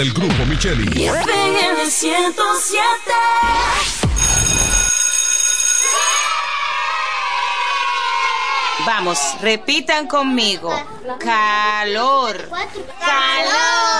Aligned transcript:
del 0.00 0.14
grupo 0.14 0.46
Micheli. 0.46 0.86
FM 1.04 1.90
107. 1.90 2.80
Vamos, 8.86 9.18
repitan 9.42 10.06
conmigo. 10.06 10.72
Calor. 11.18 12.48
Calor. 12.98 13.90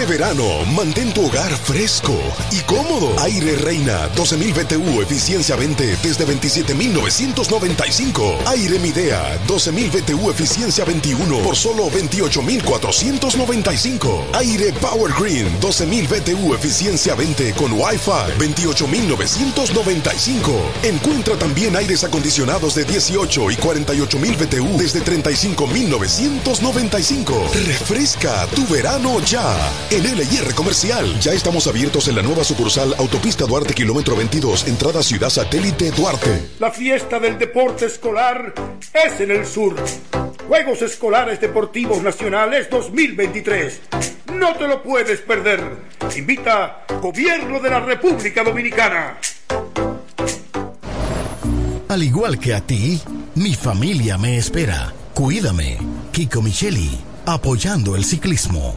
Este 0.00 0.04
verano, 0.04 0.64
mantén 0.76 1.12
tu 1.12 1.26
hogar 1.26 1.50
fresco 1.56 2.16
y 2.52 2.60
cómodo. 2.60 3.12
Aire 3.20 3.56
Reina, 3.56 4.08
12.000 4.14 4.54
BTU, 4.54 5.02
eficiencia 5.02 5.56
20 5.56 5.96
desde 6.02 6.24
27.995. 6.26 8.38
Aire 8.46 8.78
Midea, 8.78 9.38
12.000 9.46 9.90
BTU, 9.90 10.30
eficiencia 10.30 10.84
21 10.84 11.40
por 11.40 11.56
solo 11.56 11.90
28.495. 11.90 14.26
Aire 14.34 14.72
Power 14.74 15.12
Green, 15.18 15.48
12.000 15.60 16.06
BTU, 16.08 16.54
eficiencia 16.54 17.14
20 17.14 17.52
con 17.54 17.72
Wi-Fi, 17.72 18.38
28.995. 18.38 20.60
Encuentra 20.84 21.36
también 21.36 21.74
aires 21.76 22.04
acondicionados 22.04 22.74
de 22.74 22.84
18 22.84 23.50
y 23.50 23.56
48.000 23.56 24.36
BTU 24.36 24.78
desde 24.78 25.02
35.995. 25.02 27.50
Refresca 27.66 28.46
tu 28.54 28.66
verano 28.66 29.09
ya. 29.18 29.72
En 29.90 30.02
LIR 30.04 30.54
Comercial, 30.54 31.18
ya 31.20 31.32
estamos 31.32 31.66
abiertos 31.66 32.06
en 32.08 32.16
la 32.16 32.22
nueva 32.22 32.44
sucursal 32.44 32.94
Autopista 32.98 33.44
Duarte, 33.44 33.74
kilómetro 33.74 34.14
22, 34.14 34.68
entrada 34.68 35.02
Ciudad 35.02 35.30
Satélite 35.30 35.90
Duarte. 35.90 36.50
La 36.60 36.70
fiesta 36.70 37.18
del 37.18 37.38
deporte 37.38 37.86
escolar 37.86 38.54
es 38.92 39.20
en 39.20 39.32
el 39.32 39.46
sur. 39.46 39.74
Juegos 40.46 40.82
Escolares 40.82 41.40
Deportivos 41.40 42.02
Nacionales 42.02 42.70
2023. 42.70 43.80
No 44.34 44.54
te 44.56 44.68
lo 44.68 44.82
puedes 44.82 45.20
perder. 45.20 45.60
Invita 46.16 46.84
Gobierno 47.00 47.58
de 47.60 47.70
la 47.70 47.80
República 47.80 48.44
Dominicana. 48.44 49.18
Al 51.88 52.02
igual 52.04 52.38
que 52.38 52.54
a 52.54 52.60
ti, 52.60 53.00
mi 53.34 53.54
familia 53.54 54.16
me 54.16 54.36
espera. 54.36 54.92
Cuídame. 55.12 55.78
Kiko 56.12 56.40
Micheli, 56.40 56.98
apoyando 57.26 57.96
el 57.96 58.04
ciclismo. 58.04 58.76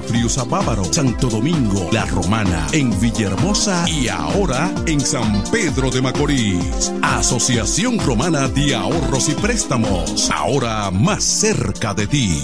Friusa 0.01 0.43
Bávaro, 0.43 0.83
Santo 0.85 1.29
Domingo, 1.29 1.89
La 1.91 2.05
Romana, 2.05 2.67
en 2.71 2.97
Villahermosa 2.99 3.87
y 3.89 4.07
ahora 4.07 4.71
en 4.85 4.99
San 4.99 5.43
Pedro 5.51 5.89
de 5.89 6.01
Macorís. 6.01 6.91
Asociación 7.01 7.99
Romana 7.99 8.47
de 8.47 8.75
Ahorros 8.75 9.29
y 9.29 9.33
Préstamos, 9.33 10.29
ahora 10.31 10.91
más 10.91 11.23
cerca 11.23 11.93
de 11.93 12.07
ti. 12.07 12.43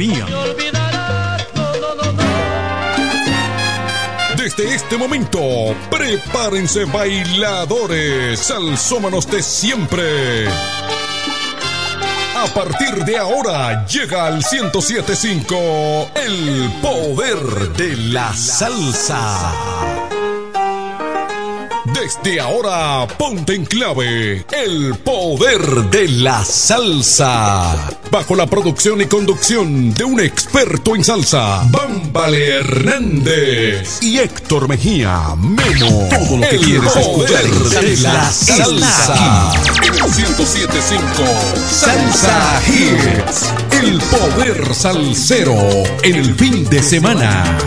Desde 4.35 4.73
este 4.73 4.97
momento, 4.97 5.39
prepárense 5.91 6.85
bailadores, 6.85 8.39
salsómanos 8.39 9.29
de 9.29 9.43
siempre. 9.43 10.47
A 10.47 12.45
partir 12.55 13.05
de 13.05 13.19
ahora 13.19 13.85
llega 13.85 14.25
al 14.25 14.37
1075 14.37 16.09
el 16.15 16.71
poder 16.81 17.69
de 17.73 17.95
la 17.97 18.33
salsa. 18.33 19.53
Desde 21.93 22.39
ahora, 22.39 23.05
ponte 23.19 23.53
en 23.53 23.65
clave 23.65 24.47
el 24.51 24.95
poder 25.03 25.61
de 25.91 26.07
la 26.07 26.43
salsa. 26.43 28.00
Bajo 28.11 28.35
la 28.35 28.45
producción 28.45 28.99
y 28.99 29.05
conducción 29.05 29.93
de 29.93 30.03
un 30.03 30.19
experto 30.19 30.97
en 30.97 31.03
salsa, 31.03 31.63
Bámbale 31.69 32.55
Hernández 32.55 33.99
y 34.01 34.19
Héctor 34.19 34.67
Mejía, 34.67 35.33
Memo. 35.37 36.09
Todo 36.09 36.37
lo 36.37 36.49
que 36.49 36.55
El 36.57 36.61
quieres 36.61 36.93
escuchar 36.93 37.43
de 37.45 37.97
la 38.01 38.29
salsa. 38.29 39.53
En 39.77 39.93
el 39.95 40.03
1075 40.03 41.23
Salsa 41.69 42.61
Hits. 42.67 43.45
El 43.81 43.97
poder 44.01 44.75
salsero 44.75 45.55
en 46.03 46.15
el 46.15 46.35
fin 46.35 46.69
de 46.69 46.83
semana. 46.83 47.57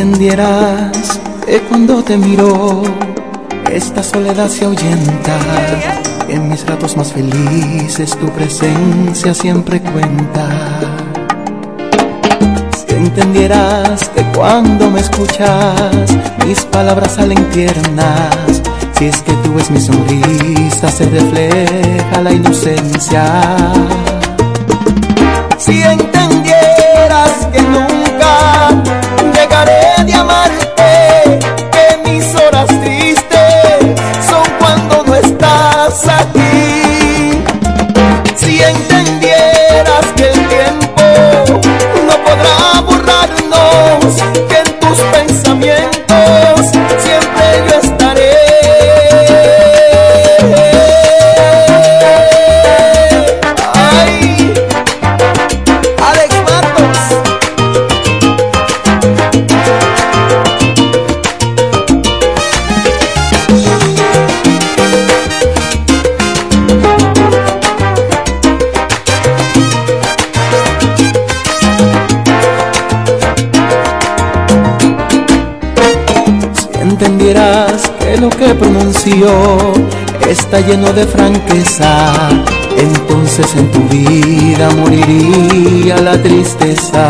Entendieras 0.00 1.20
que 1.44 1.60
cuando 1.68 2.02
te 2.02 2.16
miro, 2.16 2.82
esta 3.70 4.02
soledad 4.02 4.48
se 4.48 4.64
ahuyenta. 4.64 5.38
En 6.26 6.48
mis 6.48 6.66
ratos 6.66 6.96
más 6.96 7.12
felices 7.12 8.16
tu 8.16 8.26
presencia 8.30 9.34
siempre 9.34 9.78
cuenta. 9.80 10.48
Si 12.88 12.94
entendieras 12.94 14.08
que 14.14 14.22
cuando 14.34 14.90
me 14.90 15.00
escuchas, 15.00 15.76
mis 16.46 16.62
palabras 16.62 17.16
salen 17.16 17.44
tiernas. 17.50 18.62
Si 18.92 19.04
es 19.04 19.20
que 19.20 19.32
tú 19.44 19.52
ves 19.54 19.70
mi 19.70 19.80
sonrisa, 19.80 20.90
se 20.90 21.04
refleja 21.10 22.22
la 22.22 22.32
inocencia. 22.32 23.24
Si 25.58 25.82
entendieras 25.82 26.20
de 30.04 30.14
amarte. 30.14 31.19
Está 80.28 80.60
lleno 80.60 80.92
de 80.92 81.06
franqueza, 81.06 82.12
entonces 82.76 83.54
en 83.54 83.70
tu 83.70 83.80
vida 83.88 84.70
moriría 84.70 85.96
la 85.98 86.20
tristeza. 86.22 87.08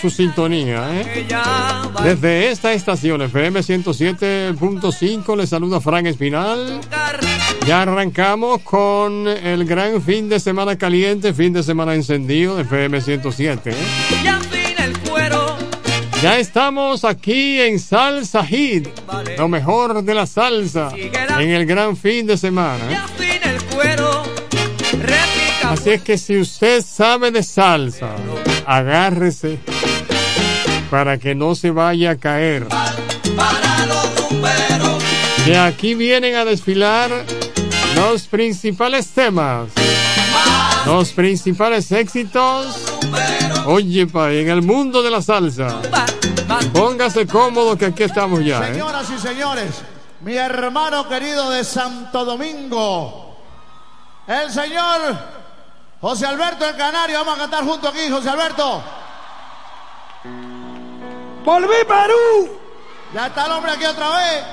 Su 0.00 0.10
sintonía. 0.10 0.88
¿eh? 0.92 1.26
Desde 2.02 2.50
esta 2.50 2.72
estación 2.72 3.22
FM 3.22 3.60
107.5 3.60 5.36
le 5.36 5.46
saluda 5.46 5.80
Frank 5.80 6.06
Espinal. 6.06 6.80
Ya 7.66 7.82
arrancamos 7.82 8.60
con 8.62 9.28
el 9.28 9.64
gran 9.64 10.00
fin 10.02 10.28
de 10.28 10.40
semana 10.40 10.76
caliente, 10.78 11.34
fin 11.34 11.52
de 11.52 11.62
semana 11.62 11.94
encendido 11.94 12.56
de 12.56 12.62
FM 12.62 13.00
107. 13.00 13.70
¿eh? 13.70 13.74
Ya 16.22 16.38
estamos 16.38 17.04
aquí 17.04 17.60
en 17.60 17.78
Salsa 17.78 18.44
Hit, 18.44 18.88
lo 19.38 19.48
mejor 19.48 20.02
de 20.02 20.14
la 20.14 20.26
salsa, 20.26 20.90
en 20.94 21.50
el 21.50 21.64
gran 21.66 21.96
fin 21.96 22.26
de 22.26 22.36
semana. 22.36 22.84
¿eh? 22.90 22.98
Así 25.64 25.90
es 25.90 26.02
que 26.02 26.18
si 26.18 26.36
usted 26.36 26.82
sabe 26.84 27.30
de 27.30 27.42
salsa, 27.42 28.16
agárrese 28.66 29.60
para 30.90 31.18
que 31.18 31.34
no 31.34 31.54
se 31.54 31.70
vaya 31.70 32.10
a 32.10 32.16
caer. 32.16 32.66
Que 35.44 35.56
aquí 35.56 35.94
vienen 35.94 36.34
a 36.34 36.44
desfilar 36.44 37.10
los 37.94 38.26
principales 38.26 39.08
temas, 39.08 39.68
los 40.84 41.12
principales 41.12 41.90
éxitos. 41.92 42.84
Oye, 43.66 44.06
pa, 44.06 44.32
en 44.32 44.48
el 44.48 44.62
mundo 44.62 45.02
de 45.02 45.10
la 45.10 45.22
salsa. 45.22 45.80
Póngase 46.72 47.26
cómodo 47.26 47.76
que 47.76 47.86
aquí 47.86 48.02
estamos 48.02 48.44
ya. 48.44 48.66
¿eh? 48.68 48.72
Señoras 48.72 49.08
y 49.10 49.18
señores, 49.18 49.82
mi 50.22 50.34
hermano 50.34 51.08
querido 51.08 51.50
de 51.50 51.62
Santo 51.62 52.24
Domingo, 52.24 53.36
el 54.26 54.50
señor 54.50 55.16
José 56.00 56.26
Alberto 56.26 56.68
el 56.68 56.76
Canario. 56.76 57.18
Vamos 57.18 57.36
a 57.36 57.38
cantar 57.42 57.64
junto 57.64 57.88
aquí, 57.88 58.10
José 58.10 58.30
Alberto. 58.30 58.82
¡Volví, 61.44 61.68
Perú! 61.86 62.48
Ya 63.14 63.26
está 63.26 63.46
el 63.46 63.52
hombre 63.52 63.72
aquí 63.72 63.84
otra 63.84 64.08
vez. 64.10 64.44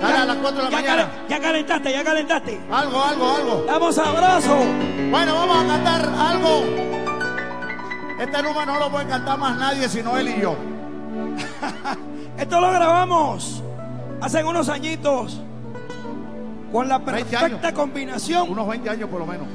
Dale 0.00 0.16
a 0.16 0.24
las 0.26 0.36
4 0.36 0.56
de 0.64 0.64
la 0.64 0.70
Ya, 0.70 0.76
mañana. 0.76 1.10
ya 1.28 1.40
calentaste, 1.40 1.92
ya 1.92 2.04
calentaste. 2.04 2.60
Algo, 2.70 3.02
algo, 3.02 3.34
algo. 3.36 3.60
Estamos 3.60 3.94
sabrosos. 3.96 4.64
Bueno, 5.10 5.34
vamos 5.34 5.64
a 5.64 5.66
cantar 5.66 6.08
algo. 6.18 6.64
Este 8.20 8.42
número 8.42 8.66
no 8.66 8.78
lo 8.78 8.90
puede 8.90 9.06
cantar 9.06 9.38
más 9.38 9.56
nadie 9.58 9.88
sino 9.88 10.16
él 10.16 10.28
y 10.28 10.40
yo. 10.40 10.56
Esto 12.38 12.60
lo 12.60 12.70
grabamos 12.70 13.62
hace 14.20 14.42
unos 14.44 14.68
añitos 14.68 15.40
con 16.72 16.88
la 16.88 16.98
20 16.98 17.24
perfecta 17.24 17.72
combinación. 17.72 18.50
Unos 18.50 18.68
20 18.68 18.90
años 18.90 19.08
por 19.10 19.20
lo 19.20 19.26
menos. 19.26 19.46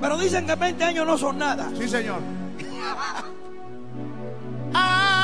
Pero 0.00 0.18
dicen 0.18 0.46
que 0.46 0.54
20 0.56 0.84
años 0.84 1.06
no 1.06 1.16
son 1.16 1.38
nada. 1.38 1.68
Sí, 1.78 1.88
señor. 1.88 2.18
Ah, 4.76 5.23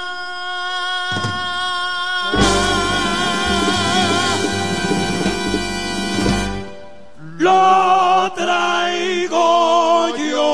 Lo 7.41 8.31
traigo 8.35 10.15
yo. 10.15 10.49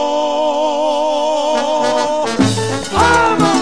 ¡Vamos! 2.93 3.62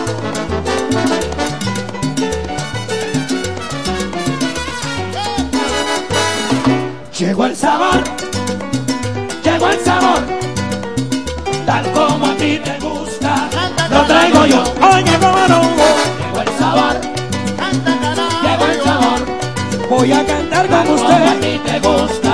Llegó 7.18 7.46
el 7.48 7.56
sabor, 7.56 8.04
llegó 9.44 9.70
el 9.70 9.80
sabor, 9.80 10.20
tal 11.66 11.92
como 11.94 12.28
a 12.28 12.36
ti 12.36 12.60
te 12.64 12.78
gusta, 12.80 13.50
lo 13.90 14.04
traigo 14.06 14.46
yo. 14.46 14.62
Oye, 14.94 15.18
no, 15.18 15.62
llegó 16.22 16.42
el 16.44 16.50
sabor, 16.60 16.96
llegó 18.44 18.66
el 18.68 18.80
sabor, 18.84 19.20
voy 19.90 20.12
a 20.12 20.24
cantar 20.28 20.68
con 20.68 20.90
usted. 20.94 21.26
a 21.26 21.34
ti 21.42 21.60
te 21.66 21.80
gusta, 21.80 22.25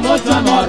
con 0.00 0.10
mucho 0.10 0.32
amor. 0.32 0.68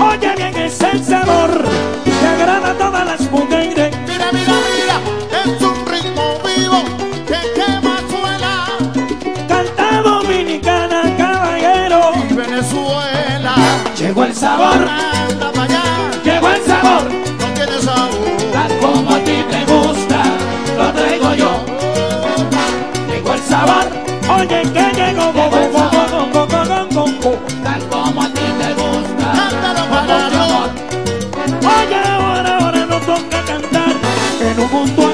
Oye 0.00 0.34
bien, 0.36 0.56
es 0.56 0.80
el 0.80 1.04
sabor 1.04 1.64
que 2.04 2.26
agrada 2.26 2.70
a 2.70 2.74
todas 2.74 3.06
las 3.06 3.30
mujeres. 3.30 3.96
Mira, 4.06 4.26
mira, 4.32 4.54
mira, 4.76 5.00
es 5.44 5.62
un 5.62 5.86
ritmo 5.86 6.38
vivo 6.44 6.82
que 7.26 7.38
quema 7.54 7.98
suela 8.08 8.66
Canta 9.48 10.02
dominicana, 10.02 11.02
caballero. 11.16 12.12
y 12.30 12.34
Venezuela. 12.34 13.54
Llegó 13.98 14.24
el 14.24 14.34
sabor, 14.34 14.86
contou 34.70 35.07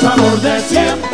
sabor 0.00 0.40
de 0.40 0.60
siempre. 0.60 1.07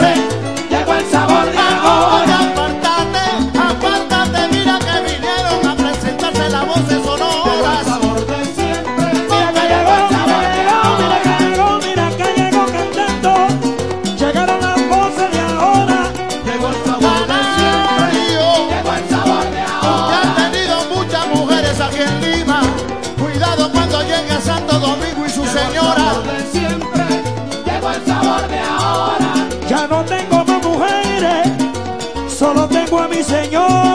Señor. 33.25 33.94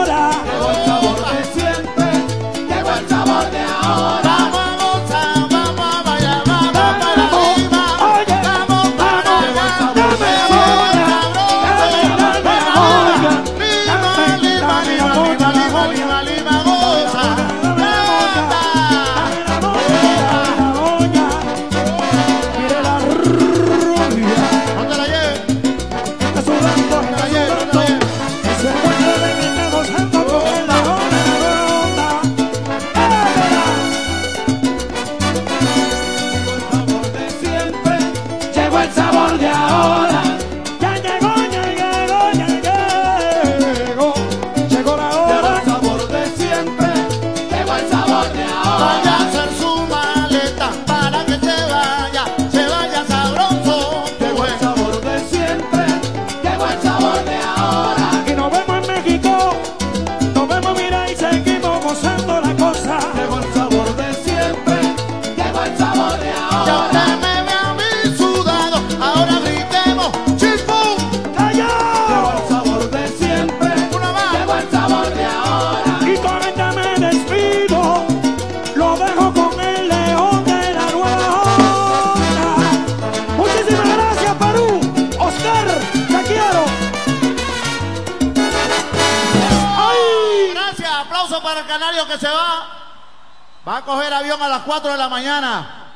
las 94.60 94.66
4 94.66 94.92
de 94.92 94.98
la 94.98 95.08
mañana. 95.08 95.86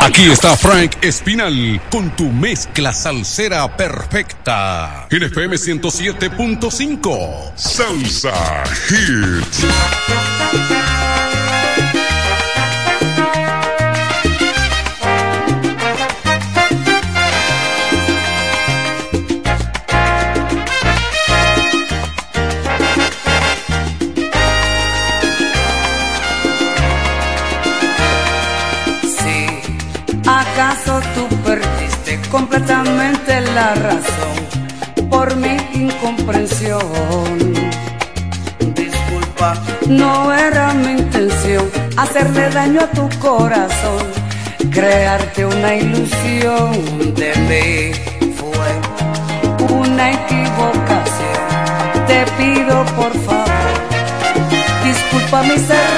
Aquí 0.00 0.30
está 0.30 0.56
Frank 0.56 0.96
Espinal 1.02 1.80
con 1.90 2.10
tu 2.16 2.24
mezcla 2.24 2.92
salsera 2.92 3.76
perfecta. 3.76 5.06
En 5.10 5.22
FM 5.22 5.56
107.5. 5.56 7.52
Salsa 7.56 8.64
Hits. 8.90 9.64
ilusión 45.78 47.14
de 47.14 47.32
mí 47.48 47.92
fue 48.36 49.74
una 49.74 50.12
equivocación. 50.12 51.46
Te 52.06 52.24
pido 52.38 52.84
por 52.96 53.12
favor, 53.24 53.74
disculpa 54.84 55.42
mis 55.42 55.70
errores. 55.70 55.95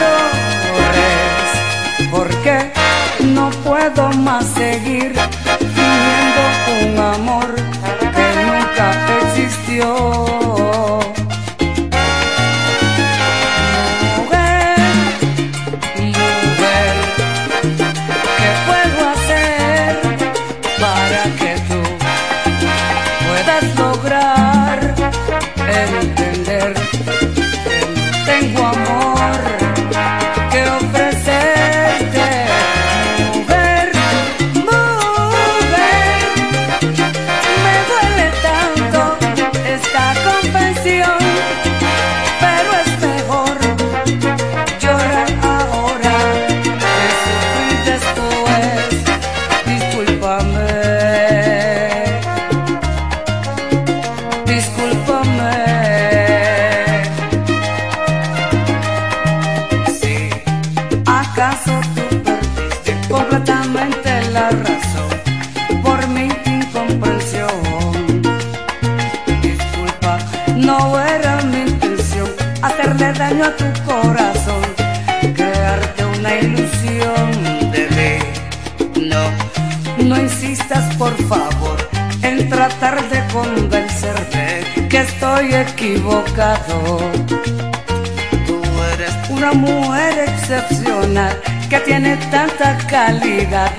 Tú 88.46 88.60
eres 88.94 89.14
una 89.30 89.52
mujer 89.52 90.28
excepcional 90.28 91.40
que 91.70 91.78
tiene 91.80 92.16
tanta 92.30 92.76
calidad 92.88 93.72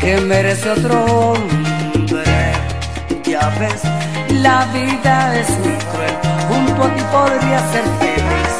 que 0.00 0.20
merece 0.20 0.70
otro 0.70 1.04
hombre. 1.04 2.52
Ya 3.24 3.48
ves, 3.60 3.82
la 4.40 4.66
vida 4.72 5.38
es 5.38 5.50
muy 5.58 5.76
cruel, 5.90 6.16
Junto 6.48 6.72
un 6.72 6.78
poquito 6.78 7.10
podría 7.10 7.58
ser 7.72 7.84
feliz, 8.00 8.52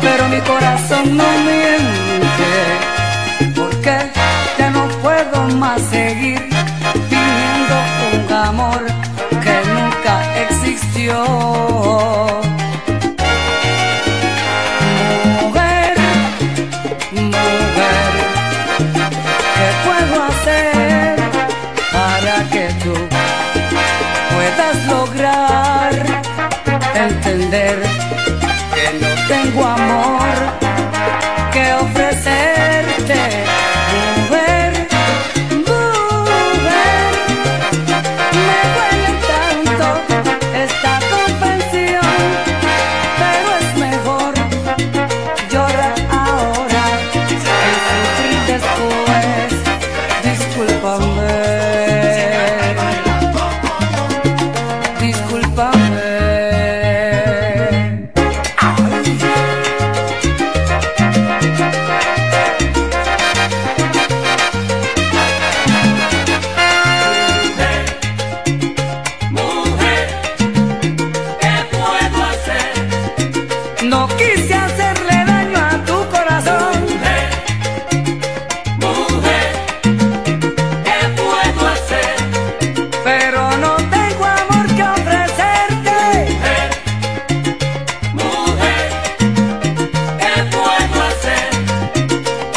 pero 0.00 0.28
mi 0.28 0.40
corazón 0.40 1.16
no 1.16 1.24
miente. 1.44 2.71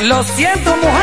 Lo 0.05 0.23
siento, 0.23 0.77
mujer. 0.77 0.94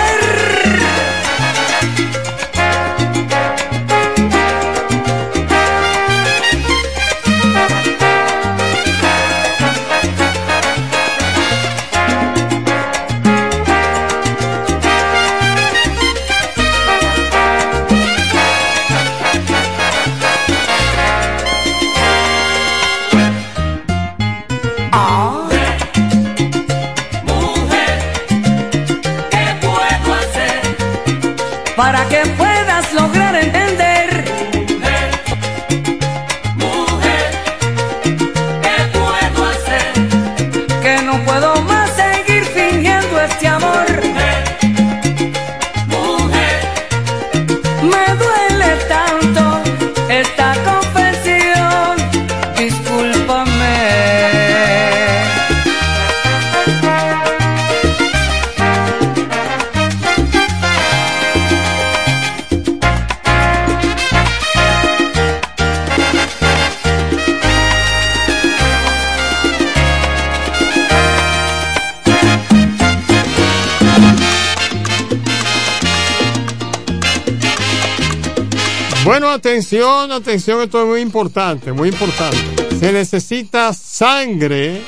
Atención, 79.62 80.10
atención, 80.10 80.60
esto 80.60 80.82
es 80.82 80.88
muy 80.88 81.00
importante, 81.00 81.72
muy 81.72 81.90
importante. 81.90 82.36
Se 82.80 82.92
necesita 82.92 83.72
sangre 83.72 84.82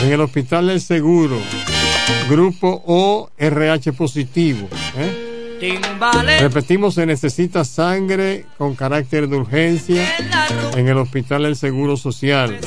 en 0.00 0.12
el 0.12 0.20
Hospital 0.20 0.68
del 0.68 0.80
Seguro, 0.80 1.40
grupo 2.30 2.84
O 2.86 3.30
RH 3.36 3.92
positivo. 3.94 4.68
¿eh? 4.96 5.80
Repetimos, 6.38 6.94
se 6.94 7.04
necesita 7.04 7.64
sangre 7.64 8.46
con 8.56 8.76
carácter 8.76 9.28
de 9.28 9.36
urgencia 9.38 10.06
en 10.76 10.86
el 10.86 10.98
Hospital 10.98 11.42
del 11.42 11.56
Seguro 11.56 11.96
Social. 11.96 12.60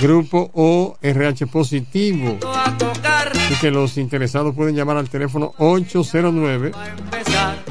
Grupo 0.00 0.50
O 0.54 0.96
RH 1.02 1.46
positivo. 1.48 2.38
Así 3.34 3.54
que 3.60 3.70
los 3.70 3.98
interesados 3.98 4.54
pueden 4.54 4.74
llamar 4.74 4.96
al 4.96 5.10
teléfono 5.10 5.52
809 5.58 6.72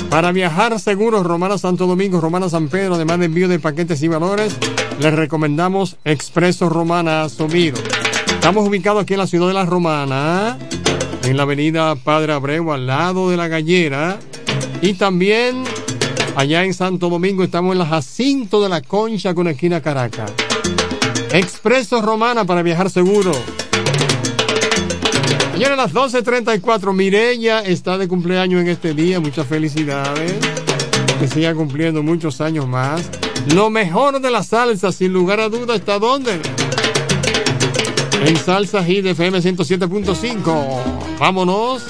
Para 0.09 0.31
viajar 0.33 0.77
seguros, 0.79 1.25
Romana 1.25 1.57
Santo 1.57 1.87
Domingo, 1.87 2.19
Romana 2.19 2.49
San 2.49 2.67
Pedro, 2.67 2.95
además 2.95 3.19
de 3.19 3.25
envío 3.25 3.47
de 3.47 3.59
paquetes 3.59 4.01
y 4.01 4.07
valores, 4.07 4.57
les 4.99 5.13
recomendamos 5.13 5.97
Expreso 6.03 6.67
Romana 6.67 7.29
Somiro. 7.29 7.77
Estamos 8.27 8.67
ubicados 8.67 9.03
aquí 9.03 9.13
en 9.13 9.19
la 9.19 9.27
ciudad 9.27 9.47
de 9.47 9.53
La 9.53 9.65
Romana, 9.65 10.57
en 11.23 11.37
la 11.37 11.43
avenida 11.43 11.95
Padre 11.95 12.33
Abreu, 12.33 12.73
al 12.73 12.87
lado 12.87 13.29
de 13.29 13.37
la 13.37 13.47
gallera. 13.47 14.17
Y 14.81 14.95
también 14.95 15.63
allá 16.39 16.63
en 16.63 16.73
Santo 16.73 17.09
Domingo. 17.09 17.43
Estamos 17.43 17.73
en 17.73 17.79
la 17.79 17.85
Jacinto 17.85 18.61
de 18.61 18.69
la 18.69 18.81
Concha 18.81 19.33
con 19.33 19.49
esquina 19.49 19.81
Caracas. 19.81 20.31
Expreso 21.33 22.01
Romana 22.01 22.45
para 22.45 22.63
viajar 22.63 22.89
seguro. 22.89 23.33
Señora, 25.51 25.73
a 25.73 25.77
las 25.77 25.93
12.34, 25.93 26.93
Mirella 26.93 27.59
está 27.59 27.97
de 27.97 28.07
cumpleaños 28.07 28.61
en 28.61 28.69
este 28.69 28.93
día. 28.93 29.19
Muchas 29.19 29.47
felicidades. 29.47 30.33
Que 31.19 31.27
siga 31.27 31.53
cumpliendo 31.53 32.01
muchos 32.03 32.39
años 32.39 32.65
más. 32.65 33.09
Lo 33.53 33.69
mejor 33.69 34.21
de 34.21 34.31
la 34.31 34.41
salsa, 34.41 34.93
sin 34.93 35.11
lugar 35.11 35.41
a 35.41 35.49
duda, 35.49 35.75
¿está 35.75 35.99
dónde? 35.99 36.39
En 38.25 38.37
Salsa 38.37 38.81
Hit 38.85 39.05
FM 39.05 39.39
107.5. 39.39 41.19
Vámonos. 41.19 41.83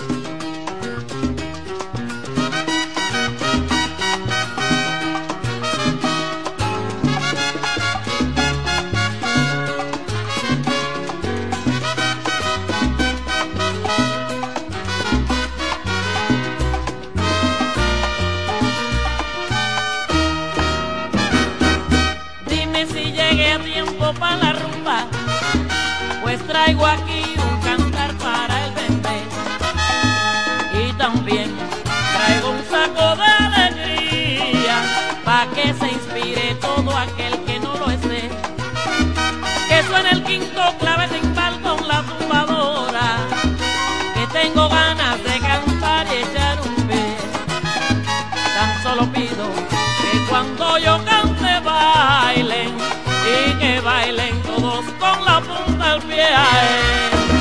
bailen 53.82 54.42
todos 54.44 54.86
con 55.00 55.26
la 55.26 55.42
punta 55.42 55.94
al 55.94 56.02
pie. 56.04 57.39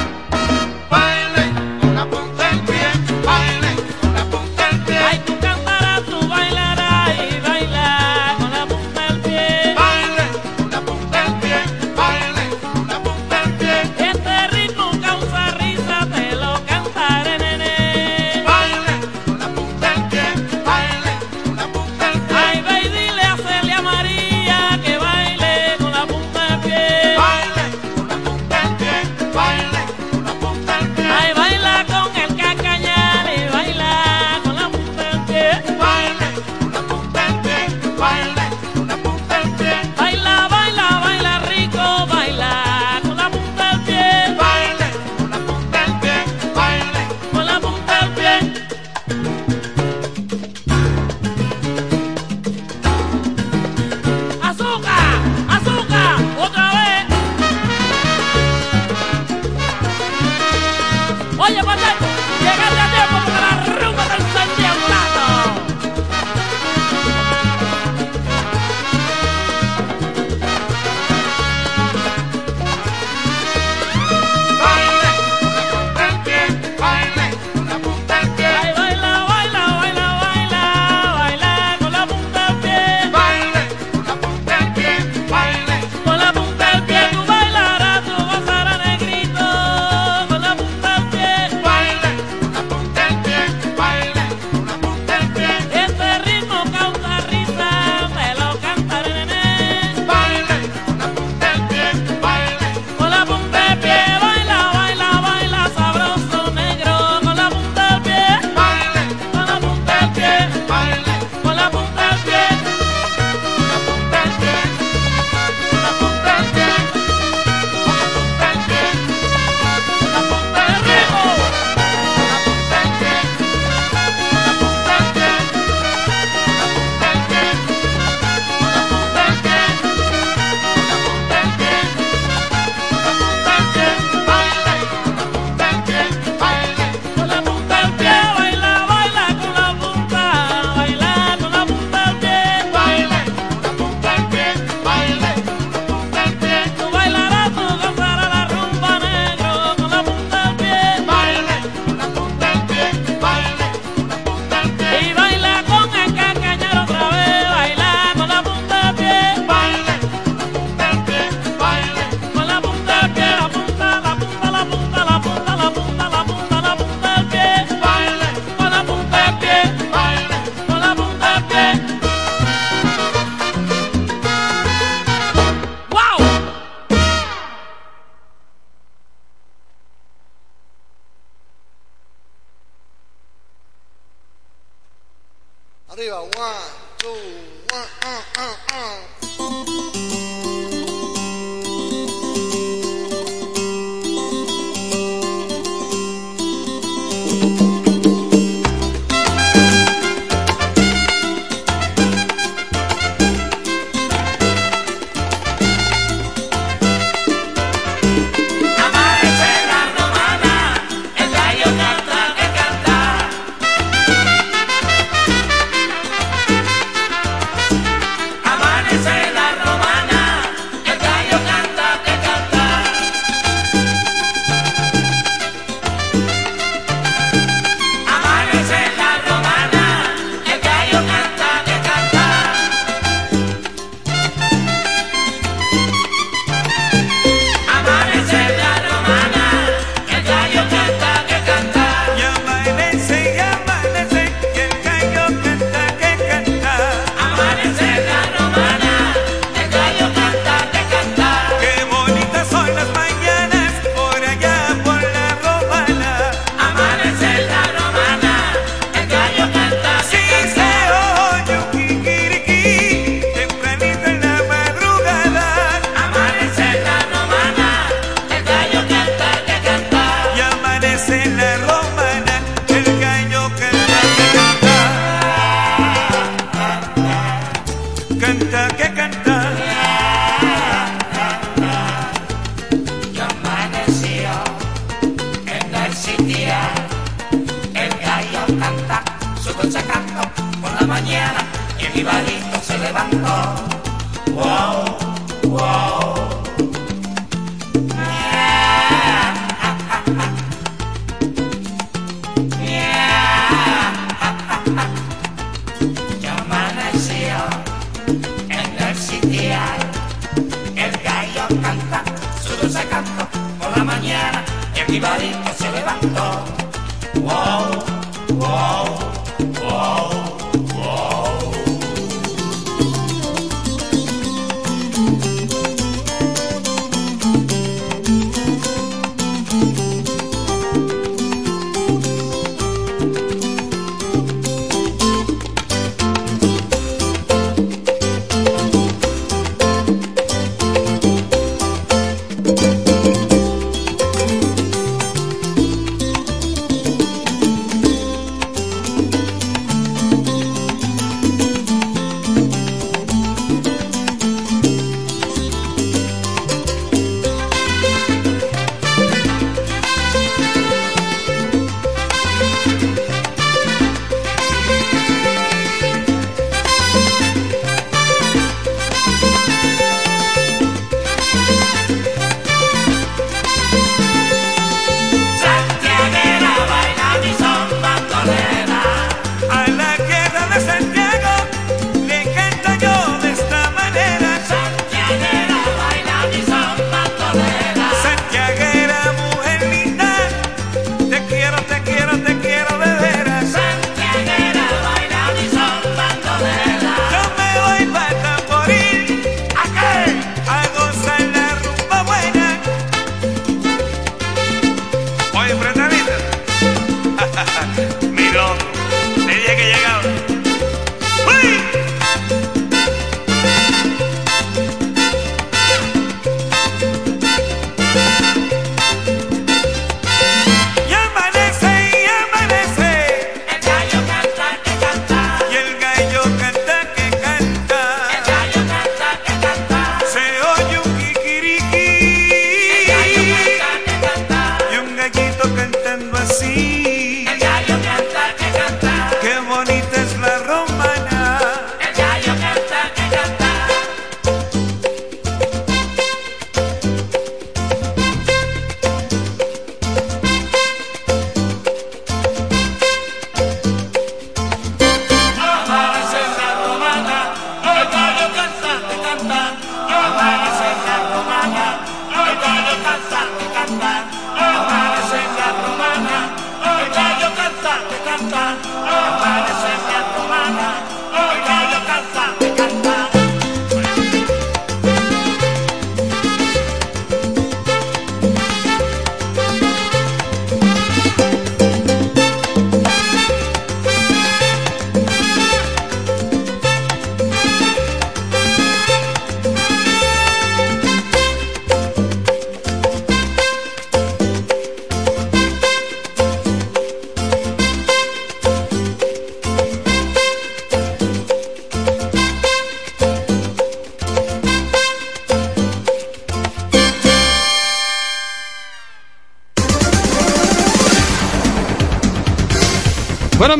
one, 187.70 187.82
uh, 188.02 188.22
uh, 188.38 188.56
uh. 188.70 189.08
uh. 189.12 189.17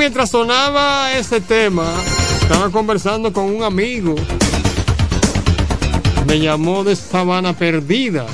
Mientras 0.08 0.30
sonaba 0.30 1.12
ese 1.18 1.38
tema, 1.38 1.84
estaba 2.40 2.70
conversando 2.70 3.30
con 3.30 3.44
un 3.44 3.62
amigo. 3.62 4.14
Me 6.26 6.40
llamó 6.40 6.82
de 6.82 6.96
Sabana 6.96 7.52
Perdida. 7.52 8.24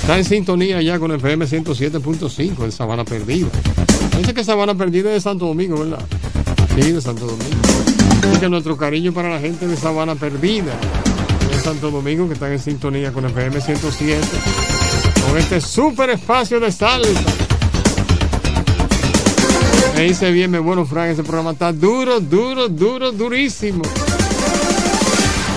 Está 0.00 0.18
en 0.18 0.24
sintonía 0.24 0.82
ya 0.82 0.98
con 0.98 1.12
el 1.12 1.18
FM 1.18 1.46
107.5 1.46 2.56
de 2.56 2.72
Sabana 2.72 3.04
Perdida. 3.04 3.46
Dice 4.18 4.34
que 4.34 4.42
Sabana 4.42 4.74
Perdida 4.74 5.10
es 5.10 5.14
de 5.14 5.20
Santo 5.20 5.46
Domingo, 5.46 5.78
¿verdad? 5.78 6.04
Sí, 6.74 6.90
de 6.90 7.00
Santo 7.00 7.26
Domingo. 7.26 7.62
Así 8.28 8.40
que 8.40 8.48
nuestro 8.48 8.76
cariño 8.76 9.12
para 9.12 9.30
la 9.30 9.38
gente 9.38 9.68
de 9.68 9.76
Sabana 9.76 10.16
Perdida, 10.16 10.72
de 11.52 11.60
Santo 11.60 11.92
Domingo, 11.92 12.26
que 12.26 12.34
están 12.34 12.50
en 12.50 12.58
sintonía 12.58 13.12
con 13.12 13.24
el 13.24 13.30
FM 13.30 13.60
107, 13.60 14.26
con 15.28 15.38
este 15.38 15.60
super 15.60 16.10
espacio 16.10 16.58
de 16.58 16.72
salsa. 16.72 17.33
Me 19.94 20.02
dice 20.02 20.32
bien, 20.32 20.50
me 20.50 20.58
bueno, 20.58 20.84
Frank, 20.84 21.10
ese 21.10 21.22
programa 21.22 21.52
está 21.52 21.72
duro, 21.72 22.18
duro, 22.18 22.68
duro, 22.68 23.12
durísimo. 23.12 23.82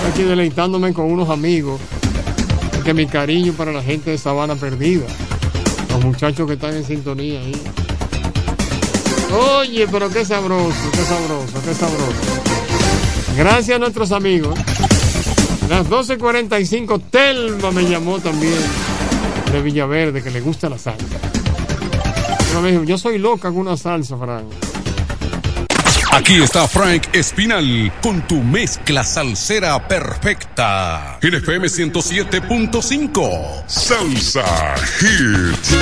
Aquí 0.08 0.22
deleitándome 0.22 0.92
con 0.94 1.06
unos 1.06 1.28
amigos. 1.28 1.80
Que 2.84 2.94
mi 2.94 3.06
cariño 3.06 3.52
para 3.52 3.72
la 3.72 3.82
gente 3.82 4.10
de 4.12 4.18
Sabana 4.18 4.54
Perdida. 4.54 5.06
Los 5.90 6.04
muchachos 6.04 6.46
que 6.46 6.54
están 6.54 6.74
en 6.74 6.84
sintonía 6.84 7.40
ahí. 7.40 7.60
Oye, 9.58 9.86
pero 9.90 10.08
qué 10.08 10.24
sabroso, 10.24 10.90
qué 10.92 11.02
sabroso, 11.02 11.60
qué 11.64 11.74
sabroso. 11.74 12.12
Gracias 13.36 13.76
a 13.76 13.78
nuestros 13.78 14.12
amigos. 14.12 14.58
Las 15.68 15.86
12.45, 15.88 17.02
Telma 17.10 17.70
me 17.72 17.82
llamó 17.82 18.20
también 18.20 18.54
de 19.52 19.60
Villaverde, 19.60 20.22
que 20.22 20.30
le 20.30 20.40
gusta 20.40 20.70
la 20.70 20.78
salsa. 20.78 21.17
Yo 22.84 22.98
soy 22.98 23.18
loca 23.18 23.48
con 23.50 23.58
una 23.58 23.76
salsa, 23.76 24.16
Frank. 24.16 24.46
Aquí 26.10 26.42
está 26.42 26.66
Frank 26.66 27.04
Espinal 27.12 27.92
con 28.02 28.26
tu 28.26 28.42
mezcla 28.42 29.04
salsera 29.04 29.86
perfecta. 29.86 31.18
En 31.22 31.34
FM 31.34 31.68
107.5. 31.68 33.64
Salsa 33.68 34.74
Hits. 35.00 35.76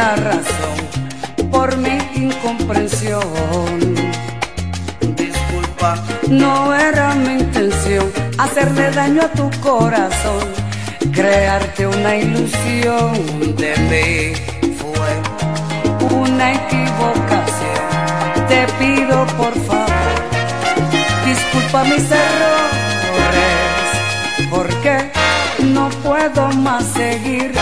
la 0.00 0.16
razón 0.16 0.78
por 1.50 1.76
mi 1.76 1.96
incomprensión. 2.14 3.26
Disculpa, 5.24 5.90
no 6.28 6.74
era 6.74 7.14
mi 7.24 7.32
intención 7.44 8.04
hacerle 8.38 8.90
daño 9.00 9.22
a 9.28 9.30
tu 9.38 9.46
corazón, 9.68 10.44
crearte 11.12 11.86
una 11.86 12.12
ilusión 12.24 13.12
de 13.62 13.72
mí 13.90 14.14
fue 14.80 15.12
una 16.24 16.46
equivocación. 16.60 17.84
Te 18.50 18.60
pido 18.78 19.16
por 19.40 19.54
favor, 19.68 20.18
disculpa 21.30 21.78
mis 21.92 22.06
errores, 22.28 23.56
porque 24.54 24.94
no 25.76 25.84
puedo 26.04 26.42
más 26.66 26.84
seguir 27.00 27.52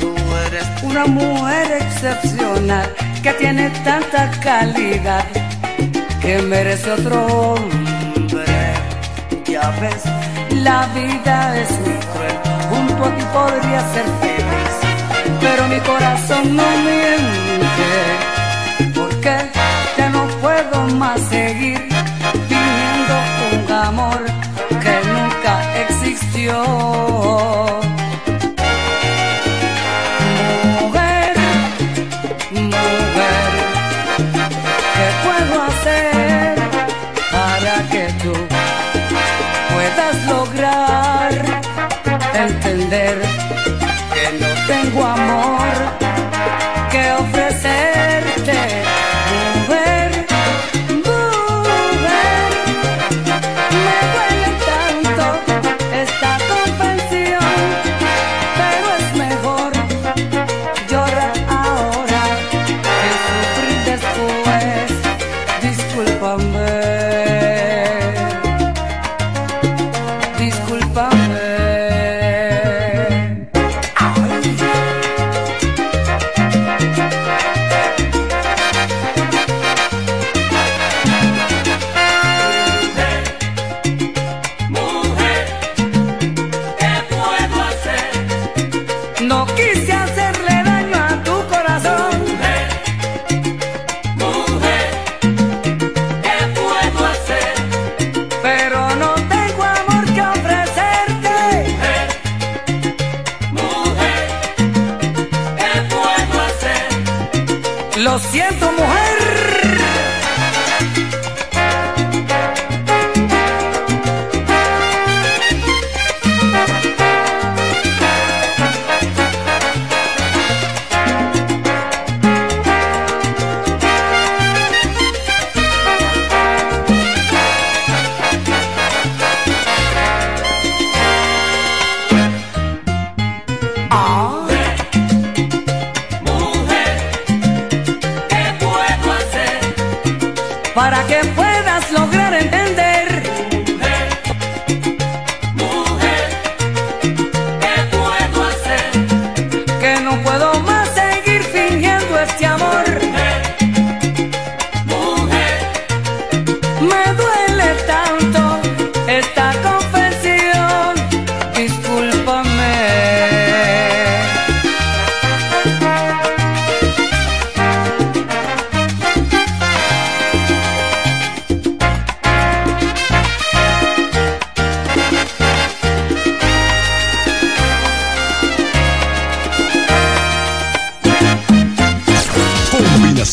Tú 0.00 0.12
eres 0.48 0.66
una 0.82 1.06
mujer 1.06 1.80
excepcional 1.80 2.92
que 3.22 3.32
tiene 3.34 3.70
tanta 3.84 4.32
calidad 4.42 5.24
que 6.20 6.42
merece 6.42 6.90
otro 6.90 7.24
hombre. 7.24 8.74
Ya 9.44 9.70
ves, 9.80 10.02
la 10.64 10.88
vida 10.92 11.56
es 11.60 11.70
muy 11.82 11.98
cruel, 12.10 12.36
junto 12.68 13.04
a 13.04 13.16
ti 13.16 13.24
podría 13.32 13.80
ser 13.94 14.06
feliz, 14.22 14.74
pero 15.40 15.68
mi 15.68 15.78
corazón 15.78 16.56
no 16.56 16.68
miente, 16.88 17.92
porque 18.92 19.36
ya 19.96 20.08
no 20.08 20.26
puedo 20.42 20.88
más 20.96 21.20
seguir 21.28 21.78
viviendo 22.48 23.14
un 23.52 23.72
amor 23.72 24.24
que 24.82 24.94
nunca 25.12 25.52
existió. 25.82 26.83
entender 42.94 43.33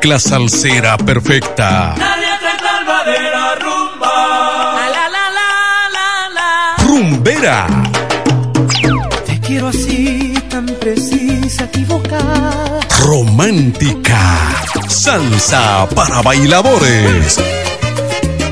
Mezcla 0.00 0.18
salsera 0.18 0.96
perfecta. 0.96 1.94
Nadie 1.98 2.26
salva 2.58 3.04
de 3.04 3.20
la 3.30 3.54
rumba. 3.56 4.74
La 4.88 5.08
la 5.10 5.30
la 5.38 5.48
la 5.92 6.28
la. 6.34 6.84
Rumbera, 6.86 7.66
Te 9.26 9.38
quiero 9.40 9.68
así, 9.68 10.32
tan 10.48 10.64
precisa, 10.80 11.64
equivocada. 11.64 12.80
romántica, 13.04 14.18
salsa 14.88 15.86
para 15.94 16.22
bailadores. 16.22 17.38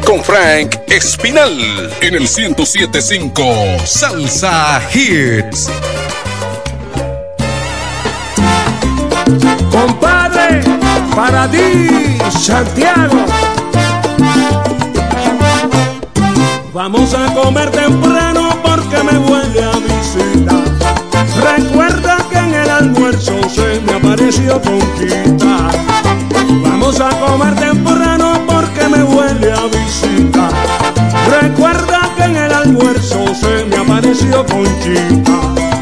Con 0.04 0.22
Frank 0.22 0.76
Espinal 0.88 1.90
en 2.02 2.14
el 2.14 2.20
1075 2.28 3.44
Salsa 3.86 4.82
Hits. 4.92 5.70
Para 11.18 11.50
ti, 11.50 12.16
Santiago. 12.30 13.18
Vamos 16.72 17.12
a 17.12 17.34
comer 17.34 17.70
temprano 17.72 18.50
porque 18.62 18.98
me 19.02 19.18
huele 19.18 19.64
a 19.64 19.76
visita. 19.88 20.56
Recuerda 21.42 22.18
que 22.30 22.38
en 22.38 22.54
el 22.54 22.70
almuerzo 22.70 23.32
se 23.48 23.80
me 23.80 23.94
apareció 23.94 24.62
Conquista. 24.62 25.70
Vamos 26.62 27.00
a 27.00 27.10
comer 27.18 27.54
temprano 27.56 28.40
porque 28.46 28.88
me 28.88 29.02
huele 29.02 29.50
a 29.52 29.64
visita. 29.76 30.48
Recuerda 31.40 32.00
que 32.16 32.22
en 32.30 32.36
el 32.36 32.52
almuerzo 32.52 33.34
se 33.34 33.64
me 33.64 33.76
apareció 33.76 34.46
Conchita. 34.46 35.77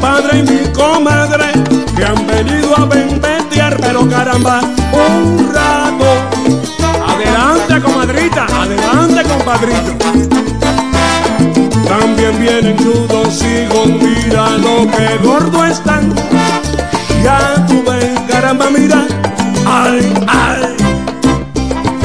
Compadre 0.00 0.38
y 0.38 0.42
mi 0.42 0.72
comadre 0.72 1.52
que 1.94 2.04
han 2.04 2.26
venido 2.26 2.74
a 2.74 2.86
bendetear, 2.86 3.76
pero 3.80 4.08
caramba, 4.08 4.60
un 4.92 5.52
rato. 5.52 6.06
Adelante, 7.06 7.82
comadrita, 7.82 8.46
adelante, 8.46 9.22
compadrito. 9.28 9.92
También 11.86 12.40
vienen 12.40 12.76
chudos 12.78 13.44
hijos, 13.44 13.88
mira 13.88 14.56
lo 14.56 14.90
que 14.90 15.18
gordo 15.22 15.66
están. 15.66 16.14
Ya 17.22 17.66
tú 17.68 17.82
ves, 17.86 18.18
caramba, 18.26 18.70
mira, 18.70 19.04
ay, 19.66 20.14
ay. 20.28 20.76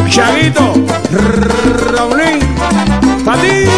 Chaguito, 0.10 0.74
Raulín, 1.94 2.40
para 3.24 3.42
ti. 3.42 3.75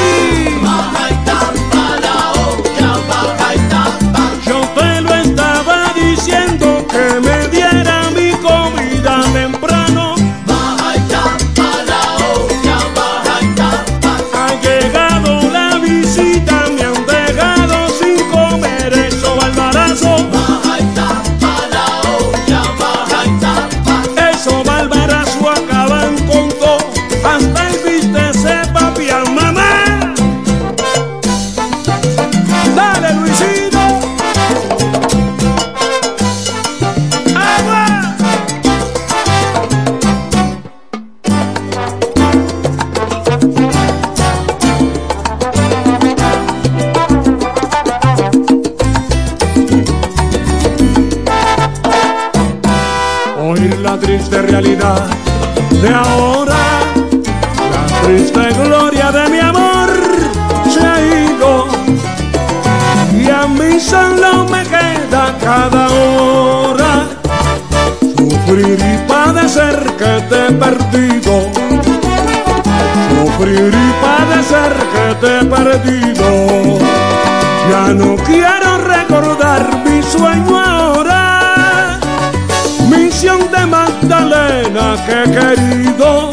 Que 85.07 85.23
he 85.23 85.31
querido, 85.31 86.31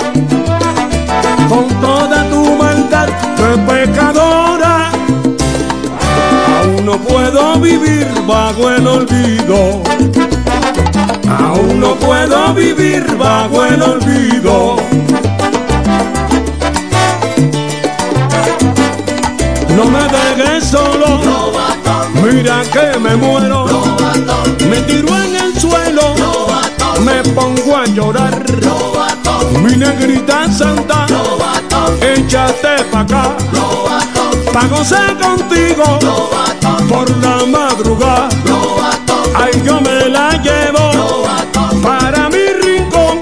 con 1.49 1.69
toda 1.81 2.29
tu 2.29 2.57
maldad 2.57 3.09
de 3.39 3.59
pecadora. 3.69 4.91
Aún 6.59 6.85
no 6.85 6.99
puedo 6.99 7.61
vivir 7.61 8.09
bajo 8.27 8.71
el 8.71 8.87
olvido. 8.87 9.81
Aún 11.29 11.79
no 11.79 11.95
puedo 11.95 12.53
vivir 12.55 13.05
bajo 13.17 13.65
el 13.65 13.81
olvido. 13.81 14.77
No 19.77 19.85
me 19.85 20.03
dejes 20.17 20.65
solo. 20.65 21.21
Mira 22.25 22.63
que 22.73 22.99
me 22.99 23.15
muero. 23.15 23.67
Me 24.69 24.81
tiro 24.81 25.17
en 25.17 25.37
el. 25.37 25.44
Me 27.05 27.23
pongo 27.35 27.77
a 27.77 27.85
llorar. 27.85 28.45
Mi 29.63 29.77
negrita 29.77 30.51
santa. 30.51 31.07
Échate 32.01 32.83
pa' 32.91 33.01
acá. 33.01 33.37
Pa' 34.53 34.67
gozar 34.69 35.17
contigo. 35.19 35.99
Por 36.89 37.11
la 37.23 37.45
madrugada. 37.45 38.29
Ay, 39.37 39.63
yo 39.65 39.81
me 39.81 40.09
la 40.09 40.31
llevo. 40.43 41.27
Para 41.83 42.31
mi 42.31 42.47
rincón. 42.63 43.21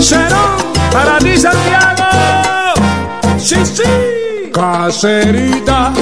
Serón 0.00 0.56
para 0.90 1.18
ti, 1.18 1.36
Santiago. 1.36 2.08
Sí, 3.38 3.56
sí. 3.66 4.50
Caserita, 4.52 5.92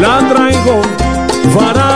La 0.00 0.18
traigo 0.30 0.80
barata 1.54 1.89